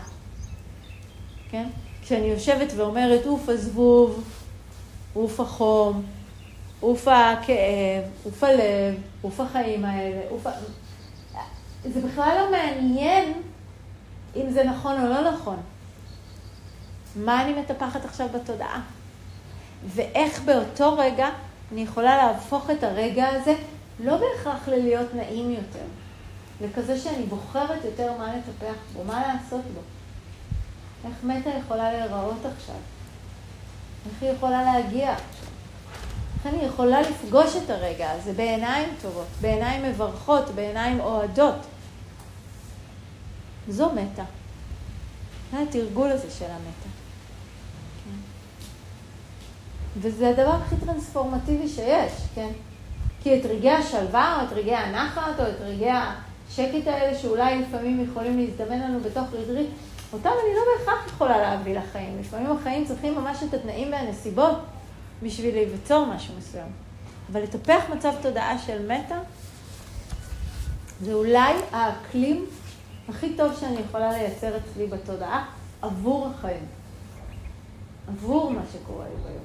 כן? 1.50 1.68
כשאני 2.02 2.26
יושבת 2.26 2.72
ואומרת, 2.76 3.26
אוף 3.26 3.48
הזבוב, 3.48 4.24
אוף 5.16 5.40
החום, 5.40 6.02
אוף 6.82 7.08
הכאב, 7.08 8.04
אוף 8.24 8.44
הלב, 8.44 8.94
אוף 9.24 9.40
החיים 9.40 9.84
האלה, 9.84 10.20
אוף 10.30 10.46
ה... 10.46 10.50
זה 11.84 12.00
בכלל 12.00 12.38
לא 12.40 12.50
מעניין 12.50 13.32
אם 14.36 14.50
זה 14.50 14.64
נכון 14.64 15.00
או 15.00 15.08
לא 15.08 15.30
נכון. 15.30 15.56
מה 17.16 17.42
אני 17.42 17.60
מטפחת 17.60 18.04
עכשיו 18.04 18.28
בתודעה? 18.34 18.80
ואיך 19.86 20.42
באותו 20.42 20.96
רגע 20.98 21.28
אני 21.72 21.80
יכולה 21.80 22.16
להפוך 22.16 22.70
את 22.70 22.84
הרגע 22.84 23.28
הזה 23.28 23.54
לא 24.00 24.16
בהכרח 24.16 24.68
ללהיות 24.68 25.14
נעים 25.14 25.50
יותר, 25.50 25.84
לכזה 26.60 26.98
שאני 26.98 27.26
בוחרת 27.26 27.84
יותר 27.84 28.12
מה 28.18 28.36
לטפח 28.36 28.78
בו, 28.92 29.04
מה 29.04 29.22
לעשות 29.26 29.64
בו. 29.74 29.80
איך 31.04 31.24
מתה 31.24 31.50
יכולה 31.50 31.92
להיראות 31.92 32.46
עכשיו? 32.56 32.74
איך 34.06 34.22
היא 34.22 34.30
יכולה 34.30 34.62
להגיע 34.64 35.12
עכשיו? 35.12 35.48
איך 36.38 36.46
אני 36.46 36.64
יכולה 36.64 37.00
לפגוש 37.00 37.56
את 37.56 37.70
הרגע 37.70 38.10
הזה 38.10 38.32
בעיניים 38.32 38.88
טובות, 39.02 39.26
בעיניים 39.40 39.82
מברכות, 39.82 40.50
בעיניים 40.54 41.00
אוהדות? 41.00 41.54
זו 43.68 43.90
מתה. 43.92 44.24
זה 45.52 45.58
התרגול 45.60 46.10
הזה 46.10 46.30
של 46.30 46.44
המתה. 46.44 46.88
כן. 48.04 48.16
וזה 49.96 50.28
הדבר 50.28 50.54
הכי 50.54 50.76
טרנספורמטיבי 50.86 51.68
שיש, 51.68 52.12
כן? 52.34 52.48
כי 53.22 53.40
את 53.40 53.46
רגעי 53.46 53.72
השלווה, 53.72 54.36
או 54.40 54.46
את 54.46 54.52
רגעי 54.52 54.76
הנחת, 54.76 55.40
או 55.40 55.44
את 55.44 55.60
רגעי 55.60 55.90
השקט 56.48 56.86
האלה, 56.86 57.18
שאולי 57.18 57.62
לפעמים 57.62 58.04
יכולים 58.10 58.38
להזדמן 58.38 58.80
לנו 58.80 59.00
בתוך 59.00 59.32
ריטריט, 59.32 59.66
אותם 60.12 60.28
אני 60.28 60.54
לא 60.54 60.62
בהכרח 60.78 61.06
יכולה 61.06 61.38
להביא 61.38 61.78
לחיים. 61.78 62.18
לפעמים 62.20 62.52
החיים 62.52 62.84
צריכים 62.84 63.14
ממש 63.14 63.38
את 63.48 63.54
התנאים 63.54 63.92
והנסיבות 63.92 64.58
בשביל 65.22 65.54
להיווצור 65.54 66.06
משהו 66.06 66.34
מסוים. 66.38 66.68
אבל 67.32 67.42
לטפח 67.42 67.82
מצב 67.96 68.12
תודעה 68.22 68.58
של 68.58 68.92
מטה, 68.92 69.18
זה 71.00 71.14
אולי 71.14 71.54
האקלים 71.72 72.46
הכי 73.08 73.36
טוב 73.36 73.56
שאני 73.60 73.80
יכולה 73.88 74.12
לייצר 74.12 74.56
אצלי 74.56 74.86
בתודעה 74.86 75.46
עבור 75.82 76.28
החיים. 76.34 76.66
עבור 78.08 78.50
מה 78.50 78.62
שקורה 78.72 79.04
לי 79.04 79.22
ביום. 79.22 79.44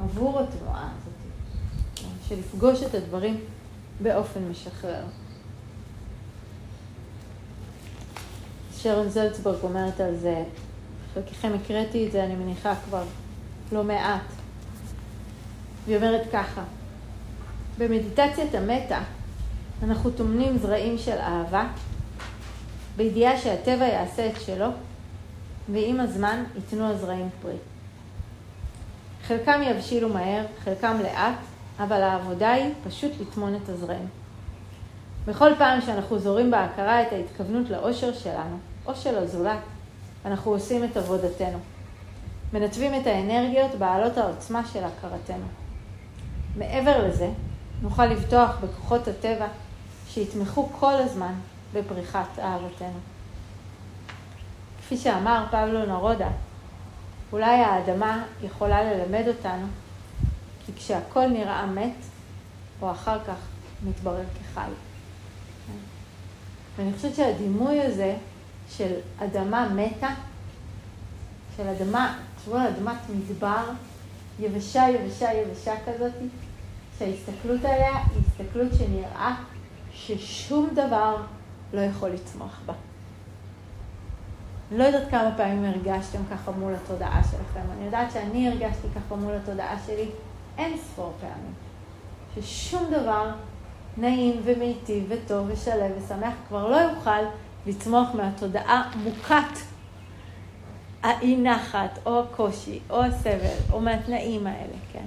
עבור 0.00 0.40
התנועה 0.40 0.88
הזאת. 1.00 1.16
של 2.28 2.38
לפגוש 2.38 2.82
את 2.82 2.94
הדברים 2.94 3.40
באופן 4.00 4.48
משחרר. 4.48 5.04
שרון 8.86 9.08
זלצברג 9.08 9.56
אומרת 9.62 10.00
על 10.00 10.16
זה, 10.16 10.44
חלקכם 11.14 11.52
הקראתי 11.54 12.06
את 12.06 12.12
זה, 12.12 12.24
אני 12.24 12.34
מניחה 12.34 12.74
כבר 12.84 13.02
לא 13.72 13.84
מעט. 13.84 14.20
היא 15.86 15.96
אומרת 15.96 16.22
ככה, 16.32 16.62
במדיטציית 17.78 18.54
המטה 18.54 19.00
אנחנו 19.82 20.10
טומנים 20.10 20.58
זרעים 20.58 20.98
של 20.98 21.18
אהבה, 21.18 21.68
בידיעה 22.96 23.38
שהטבע 23.38 23.84
יעשה 23.84 24.26
את 24.26 24.40
שלו, 24.40 24.68
ועם 25.72 26.00
הזמן 26.00 26.44
ייתנו 26.56 26.90
הזרעים 26.90 27.28
פרי. 27.42 27.56
חלקם 29.26 29.60
יבשילו 29.64 30.08
מהר, 30.08 30.44
חלקם 30.64 30.96
לאט, 31.02 31.38
אבל 31.78 32.02
העבודה 32.02 32.52
היא 32.52 32.72
פשוט 32.88 33.12
לטמון 33.20 33.54
את 33.54 33.68
הזרעים. 33.68 34.08
בכל 35.26 35.50
פעם 35.58 35.80
שאנחנו 35.80 36.18
זורים 36.18 36.50
בהכרה 36.50 37.02
את 37.02 37.12
ההתכוונות 37.12 37.70
לאושר 37.70 38.12
שלנו, 38.12 38.58
או 38.86 38.94
של 38.94 39.18
הזולת, 39.18 39.58
אנחנו 40.24 40.50
עושים 40.50 40.84
את 40.84 40.96
עבודתנו. 40.96 41.58
מנתבים 42.52 43.00
את 43.00 43.06
האנרגיות 43.06 43.74
בעלות 43.78 44.18
העוצמה 44.18 44.62
של 44.72 44.84
הכרתנו. 44.84 45.46
מעבר 46.56 47.08
לזה, 47.08 47.30
נוכל 47.82 48.06
לבטוח 48.06 48.56
בכוחות 48.60 49.08
הטבע 49.08 49.46
שיתמכו 50.08 50.68
כל 50.80 50.94
הזמן 50.94 51.34
בפריחת 51.72 52.38
אהבתנו. 52.38 52.98
כפי 54.78 54.96
שאמר 54.96 55.44
פבלו 55.50 55.86
נרודה, 55.86 56.28
אולי 57.32 57.60
האדמה 57.60 58.24
יכולה 58.42 58.82
ללמד 58.84 59.24
אותנו 59.28 59.66
כי 60.66 60.72
כשהכל 60.76 61.26
נראה 61.26 61.66
מת, 61.66 61.94
או 62.82 62.90
אחר 62.90 63.18
כך 63.26 63.36
מתברר 63.86 64.24
כחי. 64.34 64.70
ואני 66.76 66.92
חושבת 66.92 67.14
שהדימוי 67.14 67.80
הזה 67.82 68.16
של 68.68 68.92
אדמה 69.18 69.68
מתה, 69.68 70.08
של 71.56 71.68
אדמה, 71.68 72.18
תחשבו 72.36 72.56
על 72.56 72.66
אדמת 72.66 72.96
מדבר, 73.14 73.64
יבשה, 74.38 74.86
יבשה, 74.88 75.28
יבשה 75.32 75.74
כזאת, 75.86 76.12
שההסתכלות 76.98 77.64
עליה 77.64 77.96
היא 77.96 78.22
הסתכלות 78.26 78.72
שנראה 78.78 79.36
ששום 79.92 80.68
דבר 80.74 81.16
לא 81.72 81.80
יכול 81.80 82.10
לצמוח 82.10 82.60
בה. 82.66 82.74
לא 84.72 84.84
יודעת 84.84 85.10
כמה 85.10 85.30
פעמים 85.36 85.64
הרגשתם 85.64 86.18
ככה 86.30 86.50
מול 86.50 86.74
התודעה 86.74 87.22
שלכם. 87.24 87.60
אני 87.76 87.84
יודעת 87.84 88.12
שאני 88.12 88.48
הרגשתי 88.48 88.88
ככה 88.94 89.16
מול 89.16 89.34
התודעה 89.34 89.76
שלי 89.86 90.08
אין 90.58 90.76
ספור 90.78 91.12
פעמים, 91.20 91.54
ששום 92.34 92.84
דבר 92.90 93.30
נעים 93.96 94.40
ומיטיב 94.44 95.04
וטוב 95.08 95.46
ושלם 95.50 95.90
ושמח 95.98 96.34
כבר 96.48 96.68
לא 96.68 96.76
יוכל 96.76 97.24
לצמוח 97.66 98.08
מהתודעה 98.14 98.90
מוכת 98.96 99.58
האי 101.02 101.36
נחת, 101.36 101.98
או 102.06 102.20
הקושי, 102.20 102.80
או 102.90 103.02
הסבל, 103.04 103.72
או 103.72 103.80
מהתנאים 103.80 104.46
האלה, 104.46 104.76
כן? 104.92 105.04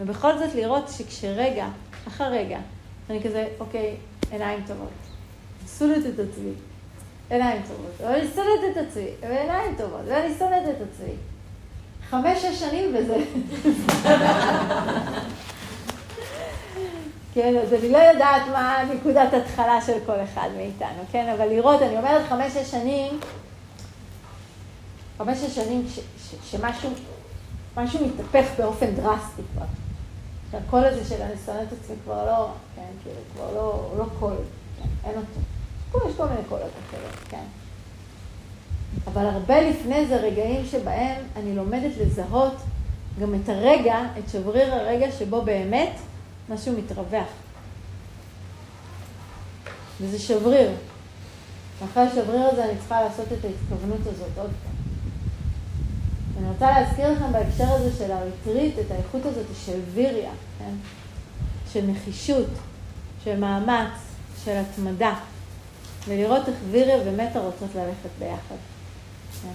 ובכל 0.00 0.38
זאת 0.38 0.54
לראות 0.54 0.88
שכשרגע, 0.88 1.66
אחר 2.08 2.24
רגע, 2.24 2.58
אני 3.10 3.22
כזה, 3.22 3.48
אוקיי, 3.60 3.96
עיניים 4.30 4.64
טובות, 4.66 4.88
סולת 5.66 6.06
את 6.06 6.18
עצמי, 6.18 6.52
עיניים 7.30 7.62
טובות, 7.68 7.92
ואני 8.00 8.28
סולת 8.34 8.60
את 8.72 8.76
עצמי, 8.76 9.08
ועיניים 9.22 9.74
טובות, 9.76 10.00
ואני 10.06 10.34
סולת 10.34 10.62
את 10.76 10.88
עצמי. 10.90 11.12
חמש-שש 12.10 12.60
שנים 12.60 12.94
וזה... 12.94 13.24
כן, 17.36 17.54
אז 17.62 17.72
אני 17.72 17.92
לא 17.92 17.98
יודעת 17.98 18.42
מה 18.52 18.78
נקודת 18.94 19.34
התחלה 19.34 19.80
של 19.80 19.98
כל 20.06 20.22
אחד 20.24 20.48
מאיתנו, 20.56 21.02
כן? 21.12 21.34
אבל 21.36 21.48
לראות, 21.48 21.82
אני 21.82 21.98
אומרת 21.98 22.28
חמש-שש 22.28 22.70
שנים, 22.70 23.20
חמש-שש 25.18 25.54
שנים 25.54 25.86
ש, 25.88 25.98
ש, 25.98 26.34
שמשהו 26.50 26.90
משהו 27.76 28.06
מתהפך 28.06 28.46
באופן 28.58 28.94
דרסטי 28.94 29.42
כבר. 29.54 29.64
הקול 30.58 30.84
הזה 30.84 31.04
של 31.04 31.22
אני 31.22 31.32
שונא 31.46 31.62
את 31.62 31.72
עצמי 31.72 31.96
כבר 32.04 32.26
לא, 32.26 32.48
כן, 32.76 32.82
כאילו, 33.02 33.20
כבר 33.34 33.54
לא, 33.54 33.94
לא 33.98 34.04
קול, 34.18 34.36
כן, 34.78 35.08
אין 35.08 35.14
אותו. 35.16 36.08
יש 36.10 36.16
כל 36.16 36.26
מיני 36.26 36.44
קולות 36.48 36.70
אחרות, 36.88 37.28
כן. 37.28 37.44
אבל 39.06 39.26
הרבה 39.26 39.60
לפני 39.60 40.06
זה 40.06 40.16
רגעים 40.16 40.66
שבהם 40.66 41.22
אני 41.36 41.54
לומדת 41.54 41.92
לזהות 42.00 42.54
גם 43.20 43.34
את 43.34 43.48
הרגע, 43.48 43.98
את 44.18 44.28
שבריר 44.28 44.74
הרגע 44.74 45.12
שבו 45.12 45.42
באמת 45.42 45.92
משהו 46.50 46.72
מתרווח. 46.78 47.28
וזה 50.00 50.18
שבריר. 50.18 50.70
ואחרי 51.80 52.02
השבריר 52.02 52.46
הזה 52.52 52.64
אני 52.64 52.78
צריכה 52.78 53.02
לעשות 53.02 53.26
את 53.32 53.44
ההתכוונות 53.44 54.00
הזאת 54.06 54.38
עוד 54.38 54.50
פעם. 54.64 54.76
אני 56.38 56.48
רוצה 56.48 56.70
להזכיר 56.70 57.12
לכם 57.12 57.32
בהקשר 57.32 57.72
הזה 57.72 57.98
של 57.98 58.12
הריטריט 58.12 58.74
את 58.78 58.90
האיכות 58.90 59.26
הזאת 59.26 59.46
של 59.66 59.80
ויריה, 59.94 60.30
כן? 60.58 60.74
של 61.72 61.86
נחישות, 61.86 62.46
של 63.24 63.40
מאמץ, 63.40 63.92
של 64.44 64.56
התמדה, 64.56 65.14
ולראות 66.08 66.48
איך 66.48 66.56
ויריה 66.70 66.98
ומטה 67.04 67.38
רוצות 67.38 67.68
ללכת 67.74 68.10
ביחד. 68.18 68.56
כן? 69.42 69.52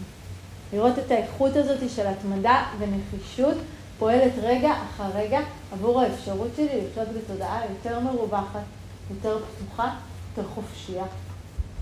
לראות 0.73 0.99
את 0.99 1.11
האיכות 1.11 1.55
הזאת 1.55 1.89
של 1.95 2.07
התמדה 2.07 2.63
ונחישות 2.79 3.57
פועלת 4.01 4.31
רגע 4.41 4.73
אחר 4.83 5.09
רגע 5.13 5.39
עבור 5.71 6.01
האפשרות 6.01 6.47
שלי 6.55 6.81
לחיות 6.87 7.07
בתודעה 7.17 7.61
יותר 7.69 7.99
מרווחת, 7.99 8.59
יותר 9.09 9.37
פתוחה, 9.39 9.95
יותר 10.29 10.49
חופשייה, 10.49 11.05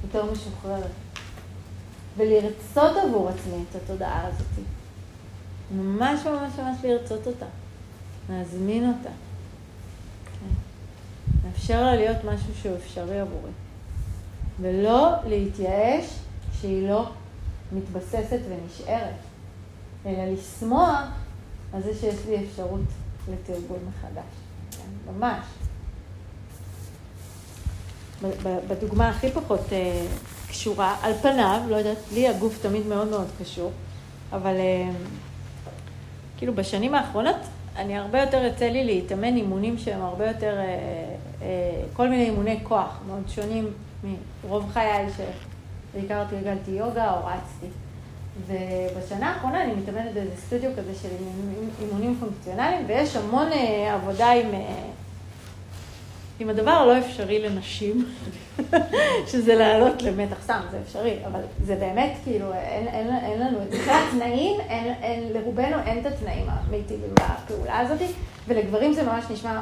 יותר 0.04 0.32
משוחררת. 0.32 0.92
ולרצות 2.18 2.98
עבור 2.98 3.30
עצמי 3.30 3.64
את 3.70 3.76
התודעה 3.76 4.28
הזאת. 4.28 4.66
ממש 5.72 6.20
ממש 6.26 6.54
ממש 6.60 6.78
לרצות 6.84 7.28
אותה. 7.28 7.46
להזמין 8.30 8.88
אותה. 8.88 9.10
כן. 10.40 10.54
לאפשר 11.48 11.84
לה 11.84 11.96
להיות 11.96 12.18
משהו 12.26 12.56
שהוא 12.62 12.76
אפשרי 12.76 13.20
עבורי. 13.20 13.52
ולא 14.62 15.10
להתייאש 15.26 16.06
שהיא 16.62 16.90
לא 16.90 17.10
מתבססת 17.72 18.40
ונשארת, 18.50 19.16
אלא 20.06 20.26
לשמוח 20.34 21.00
על 21.74 21.82
זה 21.82 21.94
שיש 22.00 22.16
לי 22.30 22.46
אפשרות 22.46 22.80
לתרגול 23.32 23.78
מחדש. 23.90 24.24
כן, 24.72 25.12
ממש. 25.14 25.46
בדוגמה 28.68 29.10
הכי 29.10 29.32
פחות 29.32 29.74
אה, 29.74 30.06
קשורה, 30.50 30.98
על 31.02 31.14
פניו, 31.14 31.62
לא 31.70 31.76
יודעת, 31.76 31.98
לי 32.14 32.28
הגוף 32.28 32.62
תמיד 32.62 32.88
מאוד 32.88 33.08
מאוד 33.08 33.28
קשור, 33.40 33.72
אבל 34.32 34.56
אה, 34.56 34.90
כאילו 36.38 36.56
בשנים 36.56 36.96
האחרונות 36.96 37.36
אני 37.80 37.98
הרבה 37.98 38.22
יותר 38.22 38.38
יוצא 38.38 38.66
לי 38.66 38.84
להתאמן 38.84 39.36
אימונים 39.36 39.78
שהם 39.78 40.02
הרבה 40.02 40.28
יותר, 40.28 40.58
אה, 40.58 40.66
אה, 41.42 41.82
כל 41.94 42.10
מיני 42.10 42.26
אימוני 42.26 42.60
כוח 42.64 43.00
מאוד 43.08 43.24
שונים 43.28 43.74
מרוב 44.44 44.70
חיי 44.74 45.06
שבעיקר 45.16 46.24
תרגלתי 46.30 46.72
יוגה 46.72 47.14
או 47.14 47.26
רצתי. 47.26 47.68
ובשנה 48.48 49.30
האחרונה 49.30 49.64
אני 49.64 49.74
מתאמנת 49.74 50.14
באיזה 50.14 50.32
סטודיו 50.38 50.72
כזה 50.78 50.92
של 51.02 51.10
אימונים 51.82 52.16
פונקציונליים, 52.20 52.86
ויש 52.88 53.16
המון 53.16 53.52
אה, 53.52 53.94
עבודה 53.94 54.32
עם, 54.32 54.54
אה, 54.54 54.84
עם 56.40 56.50
הדבר 56.50 56.72
הלא 56.72 57.00
אפשרי 57.00 57.40
לנשים, 57.40 58.06
שזה 59.32 59.56
לעלות 59.56 60.02
למתח, 60.02 60.38
סתם, 60.44 60.60
זה 60.72 60.80
אפשרי, 60.86 61.18
אבל 61.26 61.40
זה 61.66 61.76
באמת 61.76 62.12
כאילו, 62.24 62.54
אין, 62.54 62.88
אין, 62.88 63.16
אין 63.16 63.40
לנו 63.40 63.58
את 63.62 63.72
זה. 63.72 63.78
התנאים, 63.98 64.60
אין, 64.60 64.94
אין, 65.02 65.34
לרובנו 65.34 65.78
אין 65.86 66.00
את 66.00 66.06
התנאים 66.06 66.46
המיטיבים 66.48 67.10
בפעולה 67.14 67.80
הזאת, 67.80 68.00
ולגברים 68.48 68.94
זה 68.94 69.04
ממש 69.04 69.26
נשמע 69.32 69.62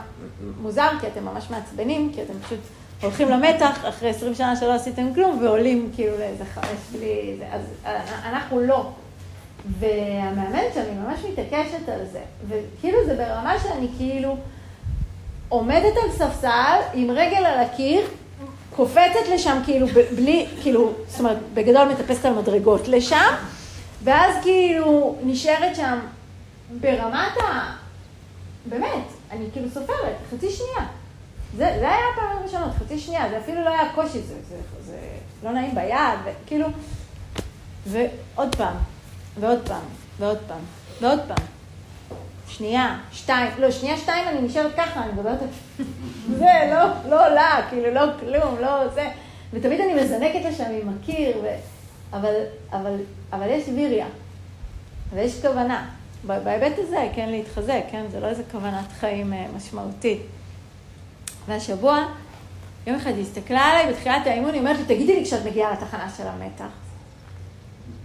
מוזר, 0.62 0.90
כי 1.02 1.08
אתם 1.08 1.26
ממש 1.26 1.50
מעצבנים, 1.50 2.12
כי 2.14 2.22
אתם 2.22 2.34
פשוט... 2.46 2.60
הולכים 3.02 3.30
למתח, 3.30 3.80
אחרי 3.90 4.10
20 4.10 4.36
שנה 4.36 4.56
שלא 4.56 4.74
עשיתם 4.74 5.14
כלום, 5.14 5.40
ועולים 5.44 5.92
כאילו 5.96 6.18
לאיזה 6.18 6.46
חמש 6.46 6.80
בלי. 6.92 7.38
אז 7.52 7.62
אנחנו 8.26 8.62
לא. 8.62 8.90
והמאמנת 9.80 10.74
שלי 10.74 10.92
ממש 10.92 11.20
מתעקשת 11.32 11.90
על 11.90 12.06
זה. 12.12 12.20
וכאילו 12.48 13.06
זה 13.06 13.16
ברמה 13.16 13.60
שאני 13.60 13.88
כאילו 13.98 14.38
עומדת 15.50 15.94
על 16.04 16.12
ספסל 16.12 16.80
עם 16.94 17.12
רגל 17.12 17.46
על 17.46 17.60
הקיר, 17.60 18.02
קופצת 18.76 19.28
לשם 19.34 19.58
כאילו 19.66 19.88
בלי, 20.16 20.48
כאילו, 20.62 20.94
זאת 21.08 21.20
אומרת, 21.20 21.38
בגדול 21.54 21.88
מטפסת 21.88 22.26
על 22.26 22.34
מדרגות 22.34 22.88
לשם, 22.88 23.34
ואז 24.04 24.36
כאילו 24.44 25.16
נשארת 25.24 25.76
שם 25.76 26.00
ברמת 26.82 27.38
ה... 27.38 27.74
באמת, 28.66 29.04
אני 29.32 29.46
כאילו 29.54 29.70
סופרת, 29.70 30.16
חצי 30.32 30.50
שנייה. 30.50 30.88
זה, 31.52 31.78
זה 31.80 31.90
היה 31.90 32.00
הפעם 32.14 32.38
הראשונות, 32.38 32.72
חצי 32.80 33.00
שנייה, 33.00 33.30
זה 33.30 33.38
אפילו 33.38 33.64
לא 33.64 33.70
היה 33.70 33.94
קושי, 33.96 34.22
זה, 34.22 34.36
זה, 34.50 34.58
זה 34.86 34.98
לא 35.44 35.52
נעים 35.52 35.76
ביד, 35.76 36.20
וכאילו, 36.26 36.68
ועוד 37.86 38.56
פעם, 38.56 38.76
ועוד 39.40 39.60
פעם, 39.68 39.84
ועוד 40.20 40.38
פעם, 40.48 40.62
ועוד 41.02 41.20
פעם. 41.28 41.46
שנייה, 42.48 43.00
שתיים, 43.12 43.52
לא, 43.60 43.72
שנייה, 43.72 43.98
שתיים, 43.98 44.28
אני 44.28 44.42
נשארת 44.42 44.72
ככה, 44.78 45.04
אני 45.04 45.12
מדברת 45.12 45.42
על... 45.42 45.48
זה, 46.40 46.72
לא, 46.74 47.10
לא 47.10 47.28
עולה, 47.28 47.68
כאילו, 47.70 47.94
לא 47.94 48.02
כלום, 48.20 48.56
לא 48.62 48.88
זה. 48.88 49.10
ותמיד 49.54 49.82
אני 49.82 50.04
מזנקת 50.04 50.46
לשם 50.46 50.72
עם 50.82 50.90
הקיר, 50.90 51.38
ו... 51.44 51.48
אבל, 52.14 52.34
אבל, 52.72 52.96
אבל 53.34 53.48
יש 53.50 53.68
ויריה, 53.68 54.08
ויש 55.14 55.42
כוונה. 55.42 55.90
בהיבט 56.24 56.80
הזה, 56.80 57.10
כן, 57.16 57.30
להתחזק, 57.30 57.82
כן, 57.92 58.06
זה 58.12 58.20
לא 58.20 58.28
איזה 58.28 58.44
כוונת 58.52 58.92
חיים 59.00 59.34
אה, 59.34 59.46
משמעותית. 59.56 60.22
והשבוע, 61.48 62.06
יום 62.88 62.96
אחד 62.96 63.12
היא 63.16 63.22
הסתכלה 63.22 63.62
עליי 63.62 63.94
בתחילת 63.94 64.28
האימון, 64.28 64.54
היא 64.54 64.60
אומרת 64.60 64.78
לי, 64.78 64.84
תגידי 64.86 65.16
לי 65.16 65.26
כשאת 65.26 65.46
מגיעה 65.46 65.72
לתחנה 65.72 66.10
של 66.18 66.24
המתח. 66.28 66.70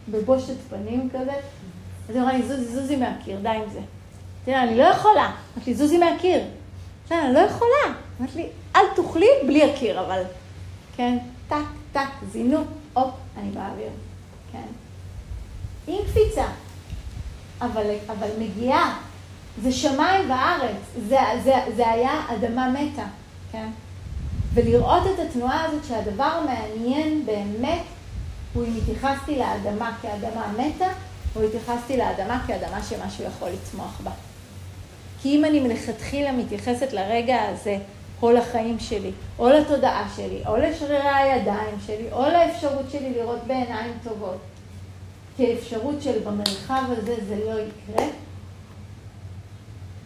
בבושת 0.09 0.57
פנים 0.70 1.09
כזה. 1.12 1.33
אז 2.09 2.14
היא 2.14 2.22
אמרה 2.22 2.33
לי, 2.33 2.42
זוזי, 2.42 2.64
זוזי 2.64 2.96
מהקיר, 2.96 3.38
די 3.42 3.48
עם 3.48 3.70
זה. 3.72 3.81
תראה, 4.44 4.62
אני 4.62 4.78
לא 4.78 4.85
יכולה. 4.85 5.31
אמרתי 5.57 5.70
לי, 5.70 5.74
זוזי 5.74 5.98
מהקיר. 5.98 6.40
בסדר, 7.05 7.24
אני 7.24 7.35
לא 7.35 7.38
יכולה. 7.38 7.94
אמרתי 8.20 8.38
לי, 8.38 8.48
אל 8.76 8.85
תאכלי 8.96 9.28
בלי 9.46 9.70
הקיר, 9.70 10.00
אבל... 10.00 10.22
כן, 10.96 11.18
טק, 11.48 11.57
טק, 11.92 12.00
זינו, 12.33 12.59
הופ, 12.92 13.14
אני 13.38 13.50
באוויר. 13.50 13.90
כן. 14.52 14.66
עם 15.87 15.98
קפיצה. 16.07 16.44
אבל, 17.61 17.87
אבל 18.09 18.28
מגיעה. 18.38 18.98
זה 19.62 19.72
שמיים 19.72 20.31
וארץ. 20.31 20.76
זה, 21.09 21.18
זה, 21.44 21.55
זה 21.76 21.90
היה 21.90 22.20
אדמה 22.35 22.68
מתה. 22.68 23.05
כן? 23.53 23.69
ולראות 24.55 25.03
את 25.15 25.19
התנועה 25.19 25.65
הזאת 25.65 25.85
שהדבר 25.85 26.25
המעניין 26.25 27.27
באמת 27.27 27.83
הוא 28.53 28.65
אם 28.65 28.73
התייחסתי 28.83 29.38
לאדמה 29.38 29.99
כאדמה 30.03 30.53
מתה, 30.59 30.88
או 31.37 31.43
התייחסתי 31.43 31.97
לאדמה 31.97 32.45
כאדמה 32.47 32.83
שמשהו 32.83 33.25
יכול 33.25 33.49
לצמוח 33.49 34.01
בה. 34.05 34.11
כי 35.23 35.37
אם 35.37 35.45
אני 35.45 35.61
מלכתחילה 35.61 36.33
מתייחסת 36.33 36.93
לרגע 36.93 37.43
הזה, 37.43 37.79
או 38.23 38.33
לחיים 38.33 38.79
שלי, 38.81 39.11
או 39.38 39.49
לתודעה 39.49 40.09
שלי, 40.17 40.43
או 40.47 40.57
לשרירי 40.57 41.09
הידיים 41.09 41.75
שלי, 41.87 42.12
או 42.12 42.23
לאפשרות 42.23 42.91
שלי 42.93 43.15
לראות 43.15 43.41
בעיניים 43.47 43.93
טובות, 44.05 44.38
כאפשרות 45.37 46.03
של 46.03 46.19
במרחב 46.19 46.83
הזה 46.88 47.17
זה 47.29 47.37
לא 47.37 47.61
יקרה, 47.61 48.07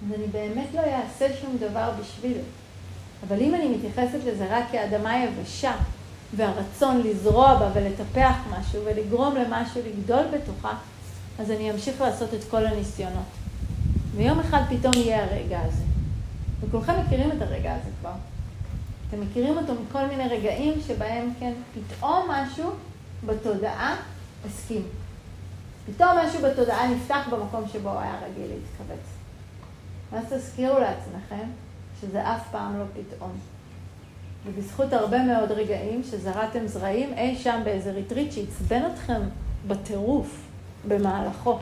אז 0.02 0.14
אני 0.18 0.26
באמת 0.26 0.66
לא 0.74 0.80
אעשה 0.80 1.26
שום 1.40 1.56
דבר 1.60 1.90
בשביל 2.00 2.32
אבל 3.28 3.40
אם 3.40 3.54
אני 3.54 3.68
מתייחסת 3.68 4.18
לזה 4.26 4.46
רק 4.50 4.64
כאדמה 4.72 5.24
יבשה, 5.24 5.72
והרצון 6.36 7.02
לזרוע 7.02 7.54
בה 7.54 7.70
ולטפח 7.74 8.34
משהו 8.50 8.82
ולגרום 8.84 9.34
למשהו 9.36 9.80
לגדול 9.86 10.24
בתוכה, 10.32 10.72
אז 11.38 11.50
אני 11.50 11.70
אמשיך 11.70 12.00
לעשות 12.00 12.34
את 12.34 12.40
כל 12.50 12.66
הניסיונות. 12.66 13.26
ויום 14.16 14.40
אחד 14.40 14.62
פתאום 14.68 14.94
יהיה 14.94 15.24
הרגע 15.24 15.60
הזה. 15.60 15.82
וכולכם 16.60 16.92
מכירים 17.06 17.32
את 17.32 17.42
הרגע 17.42 17.74
הזה 17.74 17.90
כבר. 18.00 18.12
אתם 19.08 19.20
מכירים 19.20 19.58
אותו 19.58 19.72
מכל 19.74 20.06
מיני 20.06 20.28
רגעים 20.28 20.74
שבהם, 20.86 21.32
כן, 21.40 21.52
פתאום 21.74 22.30
משהו 22.30 22.70
בתודעה 23.26 23.96
הסכים. 24.46 24.82
פתאום 25.86 26.10
משהו 26.18 26.42
בתודעה 26.42 26.90
נפתח 26.90 27.28
במקום 27.30 27.64
שבו 27.72 27.90
הוא 27.90 28.00
היה 28.00 28.14
רגיל 28.24 28.46
להתכווץ. 28.46 29.06
ואז 30.12 30.24
תזכירו 30.32 30.78
לעצמכם 30.78 31.48
שזה 32.00 32.34
אף 32.34 32.50
פעם 32.50 32.78
לא 32.78 32.84
פתאום. 32.92 33.32
ובזכות 34.46 34.92
הרבה 34.92 35.22
מאוד 35.22 35.50
רגעים 35.50 36.02
שזרעתם 36.02 36.66
זרעים 36.66 37.12
אי 37.14 37.36
שם 37.36 37.60
באיזה 37.64 37.92
ריטריט 37.92 38.32
שעצבן 38.32 38.82
אתכם 38.92 39.20
בטירוף 39.68 40.46
במהלכו, 40.88 41.58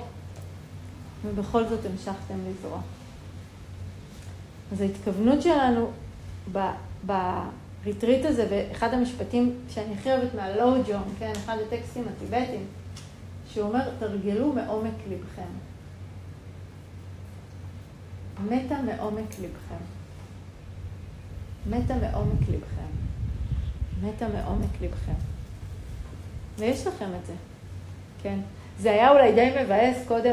ובכל 1.24 1.66
זאת 1.68 1.86
המשכתם 1.86 2.34
לזרוע. 2.48 2.80
אז 4.72 4.80
ההתכוונות 4.80 5.42
שלנו 5.42 5.90
בריטריט 7.04 8.24
הזה, 8.24 8.46
ואחד 8.50 8.94
המשפטים 8.94 9.54
שאני 9.68 9.94
הכי 9.94 10.12
אוהבת 10.12 10.34
מהלואו 10.34 10.82
ג'ון, 10.88 11.14
כן, 11.18 11.32
אחד 11.44 11.56
הטקסטים 11.66 12.04
הטיבטיים, 12.16 12.66
שהוא 13.48 13.68
אומר, 13.68 13.90
תרגלו 13.98 14.52
מעומק 14.52 14.94
לבכם. 15.10 15.48
מתה 18.44 18.82
מעומק 18.82 19.30
לבכם. 19.30 19.84
מתה 21.66 21.94
מעומק 21.94 22.48
לבכם. 22.48 22.90
מתה 24.02 24.26
מעומק 24.28 24.80
לבכם. 24.80 25.12
ויש 26.58 26.86
לכם 26.86 27.08
את 27.20 27.26
זה, 27.26 27.32
כן? 28.22 28.38
זה 28.78 28.90
היה 28.90 29.10
אולי 29.10 29.32
די 29.32 29.50
מבאס 29.60 29.96
קודם, 30.08 30.32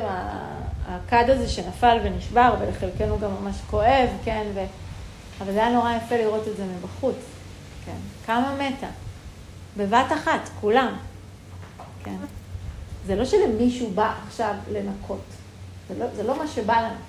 הכד 0.88 1.26
הזה 1.28 1.50
שנפל 1.50 1.98
ונשבר, 2.04 2.56
ולחלקנו 2.60 3.20
גם 3.20 3.32
ממש 3.42 3.56
כואב, 3.70 4.10
כן? 4.24 4.48
ו... 4.54 4.66
אבל 5.42 5.54
זה 5.54 5.66
היה 5.66 5.74
נורא 5.74 5.94
יפה 5.96 6.18
לראות 6.18 6.48
את 6.48 6.58
זה 6.58 6.64
מבחוץ. 6.66 7.16
כן. 7.86 7.98
כמה 8.26 8.56
מתה? 8.56 8.88
בבת 9.78 10.12
אחת, 10.14 10.50
כולם. 10.62 10.94
כן. 12.04 12.16
זה 13.06 13.16
לא 13.16 13.26
שלמישהו 13.26 13.90
בא 13.90 14.14
עכשיו 14.28 14.56
לנקות. 14.72 15.24
זה 15.90 16.00
לא, 16.00 16.06
זה 16.16 16.24
לא 16.24 16.38
מה 16.38 16.48
שבא 16.48 16.82
לנו. 16.82 17.00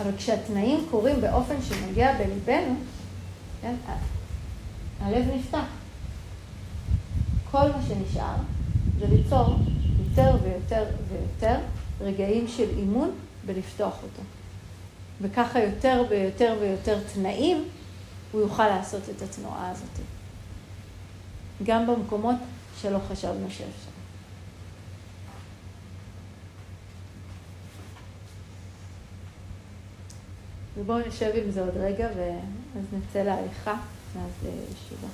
אבל 0.00 0.10
כשהתנאים 0.16 0.86
קורים 0.90 1.20
באופן 1.20 1.54
שנוגע 1.62 2.12
בליבנו, 2.12 2.74
כן, 3.66 3.94
הלב 5.00 5.24
נפתח. 5.34 5.64
כל 7.50 7.68
מה 7.68 7.82
שנשאר 7.88 8.36
זה 8.98 9.06
ליצור 9.06 9.58
יותר 9.98 10.36
ויותר 10.42 10.84
ויותר 11.08 11.56
רגעים 12.00 12.48
של 12.48 12.68
אימון 12.76 13.10
בלפתוח 13.46 13.94
אותו. 14.02 14.22
וככה 15.20 15.60
יותר 15.60 16.02
ויותר 16.10 16.56
ויותר 16.60 16.98
תנאים 17.14 17.64
הוא 18.32 18.40
יוכל 18.40 18.68
לעשות 18.68 19.02
את 19.16 19.22
התנועה 19.22 19.70
הזאת. 19.70 20.06
גם 21.62 21.86
במקומות 21.86 22.36
שלא 22.80 22.98
חשבנו 23.08 23.50
שאפשר. 23.50 23.90
ובואו 30.78 31.08
נשב 31.08 31.30
עם 31.34 31.50
זה 31.50 31.60
עוד 31.60 31.76
רגע, 31.76 32.08
ואז 32.76 32.86
נצא 32.92 33.22
להליכה, 33.22 33.74
ואז 34.14 34.32
ישיבה. 34.72 35.08